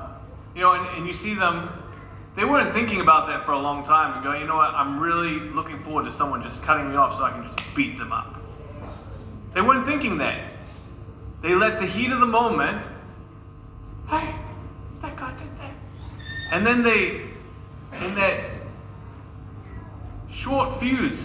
you 0.55 0.61
know, 0.61 0.73
and, 0.73 0.97
and 0.97 1.07
you 1.07 1.13
see 1.13 1.33
them, 1.33 1.69
they 2.35 2.45
weren't 2.45 2.73
thinking 2.73 3.01
about 3.01 3.27
that 3.27 3.45
for 3.45 3.51
a 3.51 3.59
long 3.59 3.83
time 3.83 4.15
and 4.15 4.23
going, 4.23 4.41
you 4.41 4.47
know 4.47 4.55
what, 4.55 4.73
I'm 4.73 4.99
really 4.99 5.39
looking 5.53 5.83
forward 5.83 6.05
to 6.05 6.13
someone 6.13 6.41
just 6.41 6.61
cutting 6.63 6.89
me 6.89 6.95
off 6.95 7.17
so 7.17 7.23
I 7.23 7.31
can 7.31 7.43
just 7.43 7.75
beat 7.75 7.97
them 7.97 8.13
up. 8.13 8.35
They 9.53 9.61
weren't 9.61 9.85
thinking 9.85 10.17
that. 10.19 10.49
They 11.41 11.53
let 11.55 11.79
the 11.79 11.85
heat 11.85 12.11
of 12.11 12.19
the 12.19 12.25
moment, 12.25 12.85
hey, 14.07 14.33
that 15.01 15.15
guy 15.17 15.37
did 15.37 15.57
that. 15.57 15.73
And 16.51 16.65
then 16.65 16.83
they, 16.83 17.21
in 18.05 18.15
that 18.15 18.49
short 20.31 20.79
fuse, 20.79 21.19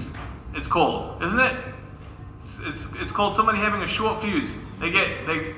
it's 0.54 0.66
called, 0.66 1.22
isn't 1.22 1.38
it? 1.38 1.56
It's, 2.44 2.58
it's, 2.62 2.86
it's 3.00 3.12
called 3.12 3.36
somebody 3.36 3.58
having 3.58 3.82
a 3.82 3.88
short 3.88 4.22
fuse. 4.22 4.50
They 4.80 4.90
get, 4.90 5.26
they, 5.26 5.54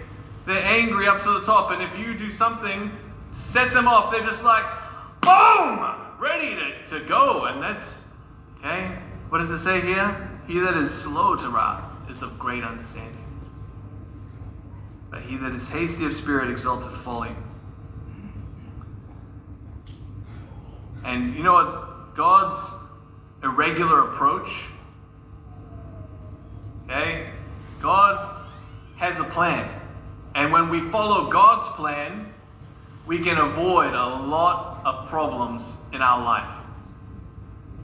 they're 0.46 0.62
angry 0.62 1.06
up 1.06 1.22
to 1.22 1.40
the 1.40 1.46
top, 1.46 1.70
and 1.70 1.82
if 1.82 1.98
you 1.98 2.14
do 2.14 2.30
something 2.32 2.90
set 3.50 3.72
them 3.72 3.88
off, 3.88 4.12
they're 4.12 4.26
just 4.26 4.42
like, 4.42 4.64
boom, 5.28 5.94
ready 6.18 6.54
to, 6.54 6.98
to 6.98 7.04
go. 7.06 7.44
And 7.44 7.62
that's, 7.62 7.84
okay? 8.58 8.98
What 9.28 9.38
does 9.38 9.50
it 9.50 9.62
say 9.62 9.80
here? 9.80 10.30
He 10.46 10.58
that 10.60 10.76
is 10.76 10.90
slow 10.90 11.36
to 11.36 11.48
wrath 11.50 11.84
is 12.10 12.22
of 12.22 12.38
great 12.38 12.64
understanding. 12.64 13.24
But 15.10 15.22
he 15.22 15.36
that 15.36 15.52
is 15.54 15.66
hasty 15.68 16.06
of 16.06 16.16
spirit 16.16 16.50
exalteth 16.50 16.96
folly. 17.02 17.30
And 21.04 21.34
you 21.34 21.42
know 21.42 21.52
what? 21.52 22.16
God's 22.16 22.74
irregular 23.42 24.12
approach, 24.12 24.50
okay? 26.84 27.26
God 27.80 28.46
has 28.96 29.18
a 29.18 29.24
plan. 29.24 29.80
And 30.34 30.52
when 30.52 30.68
we 30.68 30.80
follow 30.90 31.30
God's 31.30 31.74
plan, 31.76 32.32
we 33.06 33.22
can 33.22 33.38
avoid 33.38 33.94
a 33.94 34.06
lot 34.26 34.67
of 34.88 35.08
problems 35.08 35.62
in 35.92 36.00
our 36.00 36.22
life. 36.24 36.48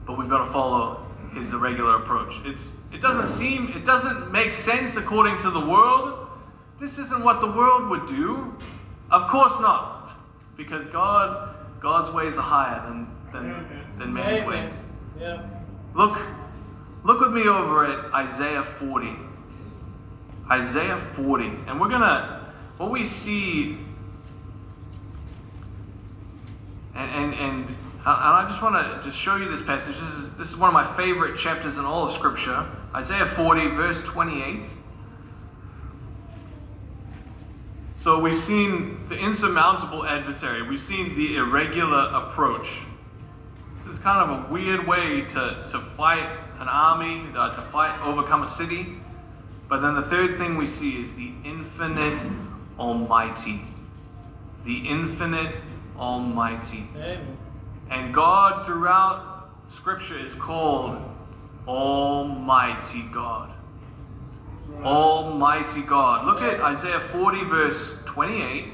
But 0.05 0.17
we've 0.17 0.29
got 0.29 0.45
to 0.45 0.51
follow 0.51 1.05
his 1.33 1.51
irregular 1.51 1.97
approach. 1.97 2.33
It's 2.45 2.61
it 2.91 3.01
doesn't 3.01 3.37
seem 3.37 3.69
it 3.75 3.85
doesn't 3.85 4.31
make 4.31 4.53
sense 4.53 4.95
according 4.95 5.37
to 5.39 5.51
the 5.51 5.59
world. 5.59 6.27
This 6.79 6.97
isn't 6.97 7.23
what 7.23 7.41
the 7.41 7.47
world 7.47 7.89
would 7.89 8.07
do. 8.07 8.53
Of 9.11 9.29
course 9.29 9.53
not. 9.59 10.17
Because 10.57 10.87
God 10.87 11.55
God's 11.79 12.13
ways 12.13 12.35
are 12.35 12.41
higher 12.41 12.81
than 12.87 13.07
than, 13.31 13.65
than 13.99 14.13
man's 14.13 14.47
ways. 14.47 14.73
Yeah. 15.19 15.43
Look 15.93 16.17
look 17.03 17.19
with 17.19 17.33
me 17.33 17.47
over 17.47 17.85
at 17.85 18.13
Isaiah 18.13 18.63
40. 18.79 19.15
Isaiah 20.49 21.01
40. 21.15 21.45
And 21.67 21.79
we're 21.79 21.89
gonna 21.89 22.53
what 22.77 22.91
we 22.91 23.05
see 23.05 23.77
And, 26.95 27.11
and, 27.11 27.33
and, 27.33 27.67
and 27.67 27.75
I 28.05 28.47
just 28.49 28.61
want 28.61 28.75
to 28.75 29.07
just 29.07 29.21
show 29.21 29.35
you 29.35 29.49
this 29.49 29.65
passage. 29.65 29.95
This 29.95 30.13
is, 30.13 30.37
this 30.37 30.47
is 30.49 30.55
one 30.55 30.69
of 30.69 30.73
my 30.73 30.95
favorite 30.95 31.37
chapters 31.37 31.77
in 31.77 31.85
all 31.85 32.07
of 32.07 32.13
Scripture. 32.15 32.65
Isaiah 32.93 33.31
40, 33.35 33.67
verse 33.75 34.01
28. 34.03 34.63
So 38.01 38.19
we've 38.19 38.41
seen 38.43 38.99
the 39.09 39.17
insurmountable 39.17 40.05
adversary. 40.05 40.61
We've 40.61 40.81
seen 40.81 41.15
the 41.15 41.37
irregular 41.37 42.11
approach. 42.13 42.67
This 43.83 43.95
is 43.95 43.99
kind 44.01 44.29
of 44.29 44.45
a 44.45 44.53
weird 44.53 44.87
way 44.87 45.21
to, 45.21 45.67
to 45.71 45.81
fight 45.97 46.29
an 46.59 46.67
army, 46.67 47.27
uh, 47.35 47.55
to 47.55 47.61
fight, 47.71 47.99
overcome 48.03 48.43
a 48.43 48.51
city. 48.51 48.87
But 49.67 49.81
then 49.81 49.95
the 49.95 50.03
third 50.03 50.37
thing 50.37 50.55
we 50.55 50.67
see 50.67 51.01
is 51.01 51.13
the 51.15 51.31
infinite 51.43 52.19
Almighty. 52.77 53.61
The 54.65 54.87
infinite 54.87 55.55
Almighty. 55.99 56.87
Amen. 56.95 57.37
And 57.89 58.13
God 58.13 58.65
throughout 58.65 59.49
Scripture 59.75 60.19
is 60.19 60.33
called 60.35 61.01
Almighty 61.67 63.03
God. 63.13 63.51
Almighty 64.83 65.81
God. 65.81 66.25
Look 66.25 66.41
at 66.41 66.59
Isaiah 66.59 67.07
40, 67.11 67.43
verse 67.45 67.91
28. 68.05 68.65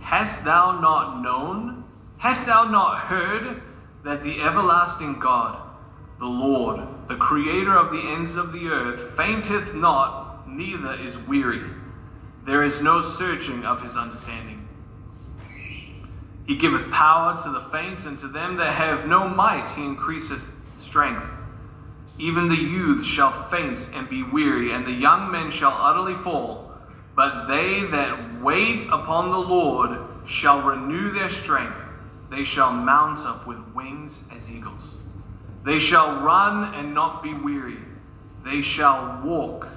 Hast 0.00 0.44
thou 0.44 0.80
not 0.80 1.22
known? 1.22 1.84
Hast 2.18 2.46
thou 2.46 2.64
not 2.64 2.98
heard 2.98 3.62
that 4.04 4.22
the 4.22 4.40
everlasting 4.42 5.18
God, 5.18 5.60
the 6.18 6.26
Lord, 6.26 6.80
the 7.08 7.16
creator 7.16 7.76
of 7.76 7.90
the 7.90 8.00
ends 8.00 8.36
of 8.36 8.52
the 8.52 8.68
earth, 8.68 9.16
fainteth 9.16 9.74
not, 9.74 10.48
neither 10.48 10.94
is 10.94 11.16
weary? 11.26 11.62
There 12.44 12.64
is 12.64 12.80
no 12.80 13.00
searching 13.00 13.64
of 13.64 13.82
his 13.82 13.96
understanding. 13.96 14.61
He 16.46 16.56
giveth 16.56 16.90
power 16.90 17.40
to 17.44 17.50
the 17.50 17.60
faint, 17.70 18.00
and 18.04 18.18
to 18.18 18.28
them 18.28 18.56
that 18.56 18.74
have 18.74 19.06
no 19.06 19.28
might 19.28 19.68
he 19.70 19.84
increaseth 19.84 20.42
strength. 20.80 21.24
Even 22.18 22.48
the 22.48 22.56
youth 22.56 23.04
shall 23.04 23.48
faint 23.48 23.80
and 23.94 24.08
be 24.08 24.22
weary, 24.22 24.72
and 24.72 24.86
the 24.86 24.92
young 24.92 25.30
men 25.30 25.50
shall 25.50 25.76
utterly 25.80 26.14
fall. 26.14 26.70
But 27.14 27.46
they 27.46 27.84
that 27.90 28.42
wait 28.42 28.88
upon 28.90 29.30
the 29.30 29.38
Lord 29.38 29.98
shall 30.26 30.62
renew 30.62 31.12
their 31.12 31.30
strength. 31.30 31.78
They 32.30 32.44
shall 32.44 32.72
mount 32.72 33.26
up 33.26 33.46
with 33.46 33.58
wings 33.74 34.12
as 34.34 34.48
eagles. 34.48 34.82
They 35.64 35.78
shall 35.78 36.22
run 36.22 36.74
and 36.74 36.94
not 36.94 37.22
be 37.22 37.34
weary. 37.34 37.78
They 38.44 38.62
shall 38.62 39.20
walk 39.22 39.68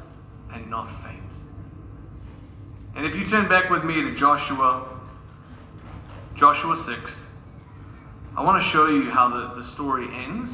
and 0.52 0.70
not 0.70 0.90
faint. 1.04 1.22
And 2.96 3.06
if 3.06 3.16
you 3.16 3.26
turn 3.26 3.48
back 3.48 3.70
with 3.70 3.84
me 3.84 4.02
to 4.02 4.16
Joshua, 4.16 4.82
Joshua 6.36 6.76
6, 6.86 7.12
I 8.36 8.44
want 8.44 8.62
to 8.62 8.70
show 8.70 8.88
you 8.88 9.10
how 9.10 9.30
the, 9.30 9.62
the 9.62 9.64
story 9.70 10.06
ends. 10.14 10.50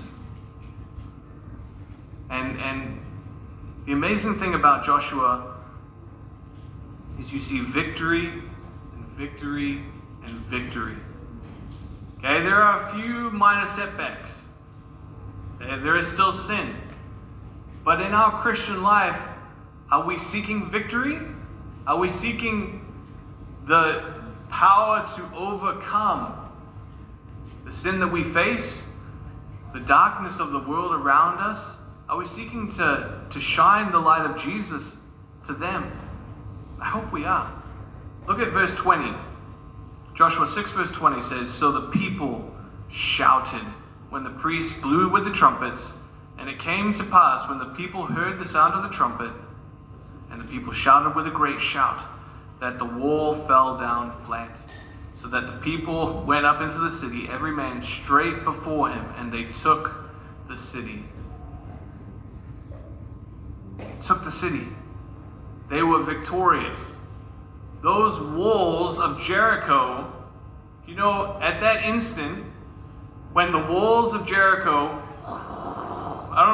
And, 2.29 2.59
and 2.61 3.01
the 3.87 3.93
amazing 3.93 4.37
thing 4.37 4.53
about 4.53 4.85
Joshua 4.85 5.55
is 7.19 7.33
you 7.33 7.39
see 7.41 7.61
victory 7.61 8.27
and 8.27 9.05
victory 9.17 9.81
and 10.23 10.35
victory. 10.51 10.97
Okay, 12.19 12.43
there 12.43 12.61
are 12.61 12.87
a 12.87 12.93
few 12.93 13.31
minor 13.31 13.67
setbacks. 13.75 14.29
There 15.57 15.79
there 15.79 15.97
is 15.97 16.07
still 16.09 16.31
sin. 16.31 16.75
But 17.83 18.01
in 18.01 18.13
our 18.13 18.39
Christian 18.43 18.83
life, 18.83 19.19
are 19.91 20.05
we 20.05 20.19
seeking 20.19 20.69
victory? 20.69 21.17
Are 21.87 21.97
we 21.97 22.09
seeking 22.09 22.85
the 23.65 24.20
power 24.51 25.09
to 25.15 25.35
overcome 25.35 26.49
the 27.65 27.71
sin 27.71 27.99
that 27.99 28.07
we 28.07 28.23
face, 28.33 28.83
the 29.73 29.79
darkness 29.79 30.39
of 30.39 30.51
the 30.51 30.59
world 30.59 30.93
around 30.93 31.39
us? 31.39 31.77
Are 32.09 32.17
we 32.17 32.27
seeking 32.27 32.71
to, 32.75 33.21
to 33.31 33.39
shine 33.39 33.91
the 33.91 33.99
light 33.99 34.29
of 34.29 34.37
Jesus 34.37 34.83
to 35.47 35.53
them? 35.53 35.91
I 36.79 36.85
hope 36.85 37.11
we 37.11 37.25
are. 37.25 37.51
Look 38.27 38.39
at 38.39 38.49
verse 38.49 38.75
20. 38.75 39.13
Joshua 40.13 40.47
6, 40.47 40.71
verse 40.71 40.91
20 40.91 41.21
says 41.23 41.49
So 41.53 41.71
the 41.71 41.89
people 41.89 42.53
shouted 42.89 43.65
when 44.09 44.23
the 44.23 44.29
priests 44.31 44.73
blew 44.81 45.09
with 45.09 45.23
the 45.23 45.31
trumpets, 45.31 45.81
and 46.37 46.49
it 46.49 46.59
came 46.59 46.93
to 46.95 47.03
pass 47.05 47.47
when 47.47 47.59
the 47.59 47.73
people 47.75 48.03
heard 48.03 48.39
the 48.39 48.47
sound 48.47 48.73
of 48.73 48.83
the 48.83 48.89
trumpet, 48.89 49.31
and 50.29 50.41
the 50.41 50.45
people 50.45 50.73
shouted 50.73 51.15
with 51.15 51.27
a 51.27 51.31
great 51.31 51.61
shout, 51.61 52.03
that 52.61 52.77
the 52.77 52.85
wall 52.85 53.33
fell 53.47 53.77
down 53.77 54.23
flat, 54.25 54.55
so 55.19 55.27
that 55.27 55.47
the 55.47 55.57
people 55.63 56.23
went 56.27 56.45
up 56.45 56.61
into 56.61 56.77
the 56.77 56.91
city, 56.91 57.27
every 57.27 57.51
man 57.51 57.83
straight 57.83 58.43
before 58.43 58.89
him, 58.89 59.03
and 59.17 59.33
they 59.33 59.45
took 59.61 59.91
the 60.47 60.55
city. 60.55 61.03
Took 64.05 64.23
the 64.23 64.31
city. 64.31 64.67
They 65.71 65.81
were 65.81 66.03
victorious. 66.03 66.77
Those 67.81 68.19
walls 68.37 68.99
of 68.99 69.19
Jericho, 69.21 70.13
you 70.87 70.93
know, 70.93 71.39
at 71.41 71.59
that 71.61 71.83
instant, 71.83 72.45
when 73.33 73.51
the 73.51 73.57
walls 73.57 74.13
of 74.13 74.27
Jericho, 74.27 75.01
I 75.25 76.45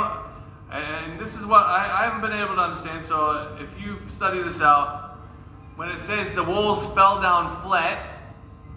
don't, 0.71 0.81
and 0.81 1.19
this 1.19 1.33
is 1.33 1.45
what 1.45 1.65
I, 1.65 2.01
I 2.01 2.03
haven't 2.05 2.21
been 2.21 2.39
able 2.39 2.55
to 2.55 2.61
understand, 2.61 3.05
so 3.09 3.57
if 3.59 3.69
you 3.81 3.97
study 4.07 4.41
this 4.41 4.61
out, 4.61 5.06
when 5.77 5.89
it 5.89 5.99
says 6.07 6.33
the 6.33 6.43
walls 6.43 6.83
fell 6.95 7.21
down 7.21 7.63
flat, 7.63 8.19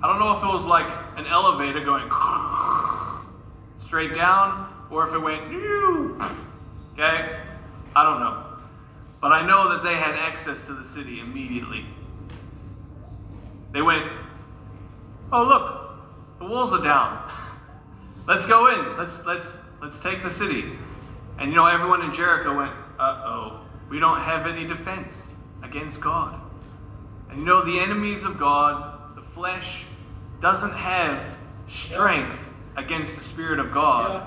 I 0.03 0.07
don't 0.07 0.19
know 0.19 0.37
if 0.37 0.45
it 0.45 0.47
was 0.47 0.67
like 0.67 0.87
an 1.17 1.27
elevator 1.27 1.83
going 1.83 2.09
straight 3.87 4.15
down 4.15 4.69
or 4.91 5.09
if 5.09 5.15
it 5.15 5.19
went, 5.19 5.45
okay? 6.93 7.41
I 7.97 8.05
don't 8.05 8.21
know. 8.21 8.45
But 9.21 9.33
I 9.33 9.47
know 9.47 9.71
that 9.71 9.83
they 9.83 9.95
had 9.95 10.15
access 10.15 10.59
to 10.67 10.75
the 10.75 10.85
city 10.85 11.21
immediately. 11.21 11.87
They 13.73 13.81
went, 13.83 14.05
oh 15.33 15.45
look, 15.45 16.39
the 16.39 16.45
walls 16.45 16.73
are 16.73 16.83
down. 16.83 17.31
Let's 18.29 18.47
go 18.47 18.67
in. 18.69 18.97
Let's 18.97 19.13
let's 19.27 19.47
let's 19.81 19.99
take 20.01 20.23
the 20.23 20.31
city. 20.31 20.73
And 21.39 21.51
you 21.51 21.57
know, 21.57 21.67
everyone 21.67 22.03
in 22.03 22.13
Jericho 22.13 22.55
went, 22.55 22.73
uh-oh, 22.99 23.61
we 23.89 23.99
don't 23.99 24.21
have 24.21 24.47
any 24.47 24.67
defense 24.67 25.15
against 25.63 26.01
God. 26.01 26.40
And 27.31 27.41
you 27.41 27.45
know, 27.45 27.65
the 27.65 27.79
enemies 27.79 28.25
of 28.25 28.39
God, 28.39 29.15
the 29.15 29.23
flesh, 29.35 29.85
doesn't 30.41 30.73
have 30.73 31.19
strength 31.69 32.37
against 32.77 33.17
the 33.17 33.23
Spirit 33.25 33.59
of 33.59 33.73
God 33.73 34.13
Yeah. 34.23 34.27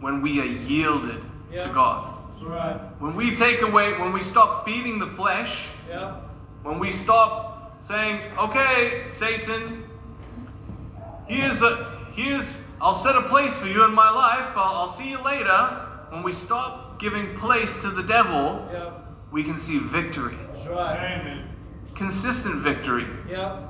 when 0.00 0.22
we 0.22 0.40
are 0.40 0.44
yielded 0.44 1.22
Yeah. 1.50 1.66
to 1.68 1.72
God. 1.72 2.08
Right. 2.42 2.76
When 2.98 3.14
we 3.14 3.36
take 3.36 3.62
away, 3.62 3.96
when 3.98 4.12
we 4.12 4.22
stop 4.22 4.64
feeding 4.64 4.98
the 4.98 5.06
flesh, 5.06 5.66
Yeah. 5.88 6.14
when 6.64 6.78
we 6.80 6.90
stop 6.90 7.80
saying, 7.86 8.20
okay, 8.36 9.04
Satan, 9.12 9.84
here's 11.26 11.62
a 11.62 11.86
here's 12.14 12.58
I'll 12.80 12.98
set 12.98 13.14
a 13.14 13.22
place 13.22 13.54
for 13.54 13.68
you 13.68 13.84
in 13.84 13.94
my 13.94 14.10
life. 14.10 14.56
I'll, 14.56 14.74
I'll 14.74 14.90
see 14.92 15.08
you 15.08 15.18
later. 15.22 15.86
When 16.10 16.24
we 16.24 16.32
stop 16.32 16.98
giving 16.98 17.38
place 17.38 17.70
to 17.82 17.90
the 17.90 18.02
devil, 18.02 18.68
Yeah. 18.72 18.90
we 19.30 19.44
can 19.44 19.56
see 19.56 19.78
victory, 19.78 20.36
That's 20.52 20.66
right. 20.66 21.44
Consistent 21.94 22.62
victory. 22.62 23.06
Yeah. 23.28 23.68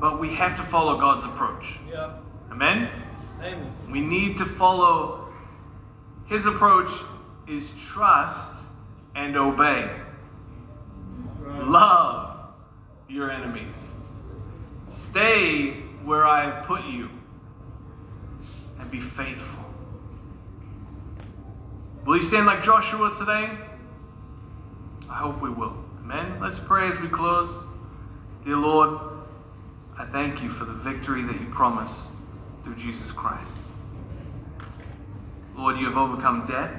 But 0.00 0.20
we 0.20 0.34
have 0.34 0.56
to 0.56 0.64
follow 0.64 0.98
God's 0.98 1.24
approach. 1.24 1.64
Yeah. 1.90 2.14
Amen. 2.52 2.88
Amen. 3.40 3.72
We 3.90 4.00
need 4.00 4.36
to 4.38 4.46
follow 4.56 5.28
His 6.26 6.46
approach 6.46 6.90
is 7.48 7.64
trust 7.88 8.52
and 9.14 9.36
obey. 9.36 9.90
Right. 11.40 11.64
Love 11.64 12.38
your 13.08 13.30
enemies. 13.30 13.74
Stay 14.88 15.70
where 16.04 16.26
I 16.26 16.44
have 16.44 16.66
put 16.66 16.84
you 16.84 17.08
and 18.78 18.90
be 18.90 19.00
faithful. 19.00 19.64
Will 22.06 22.18
you 22.18 22.22
stand 22.22 22.46
like 22.46 22.62
Joshua 22.62 23.14
today? 23.18 23.50
I 25.10 25.14
hope 25.14 25.40
we 25.40 25.50
will. 25.50 25.74
Amen. 26.02 26.38
Let's 26.40 26.58
pray 26.58 26.88
as 26.88 26.98
we 27.00 27.08
close. 27.08 27.64
Dear 28.44 28.56
Lord, 28.56 29.00
I 29.98 30.04
thank 30.06 30.42
you 30.42 30.50
for 30.50 30.64
the 30.64 30.74
victory 30.74 31.22
that 31.22 31.40
you 31.40 31.46
promise 31.46 31.90
through 32.62 32.76
Jesus 32.76 33.10
Christ. 33.12 33.50
Lord, 35.56 35.76
you 35.78 35.86
have 35.86 35.96
overcome 35.96 36.46
death. 36.46 36.72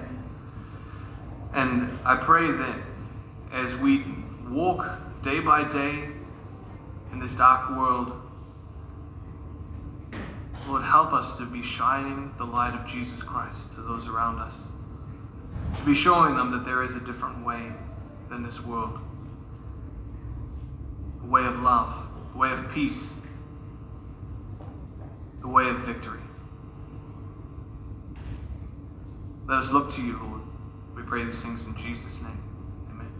And 1.53 1.99
I 2.05 2.15
pray 2.15 2.51
that 2.51 2.75
as 3.51 3.75
we 3.75 4.05
walk 4.47 4.85
day 5.23 5.39
by 5.39 5.63
day 5.63 6.09
in 7.11 7.19
this 7.19 7.33
dark 7.33 7.71
world, 7.71 8.13
Lord, 10.67 10.83
help 10.83 11.13
us 11.13 11.35
to 11.39 11.45
be 11.45 11.63
shining 11.63 12.31
the 12.37 12.45
light 12.45 12.75
of 12.75 12.85
Jesus 12.85 13.23
Christ 13.23 13.59
to 13.75 13.81
those 13.81 14.07
around 14.07 14.39
us. 14.39 14.53
To 15.77 15.83
be 15.83 15.95
showing 15.95 16.35
them 16.35 16.51
that 16.51 16.63
there 16.63 16.83
is 16.83 16.91
a 16.91 16.99
different 16.99 17.43
way 17.43 17.71
than 18.29 18.43
this 18.43 18.59
world. 18.61 18.99
A 21.23 21.27
way 21.27 21.45
of 21.45 21.59
love, 21.59 22.07
the 22.31 22.37
way 22.37 22.51
of 22.51 22.71
peace, 22.71 22.99
the 25.41 25.47
way 25.47 25.67
of 25.67 25.79
victory. 25.79 26.19
Let 29.47 29.63
us 29.63 29.71
look 29.71 29.93
to 29.95 30.01
you, 30.01 30.19
Lord. 30.21 30.41
We 30.95 31.01
pray 31.01 31.23
these 31.23 31.41
things 31.41 31.63
in 31.63 31.75
Jesus' 31.75 32.21
name. 32.21 32.39
Amen. 32.91 33.11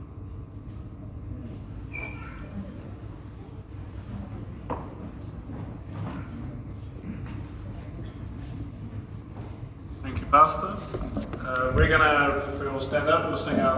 Thank 10.04 10.20
you, 10.20 10.26
Pastor. 10.28 10.78
Uh, 11.40 11.74
we're 11.76 11.88
gonna, 11.88 12.44
we'll 12.60 12.88
stand 12.88 13.10
up, 13.10 13.32
we'll 13.32 13.44
sing 13.44 13.60
our 13.60 13.78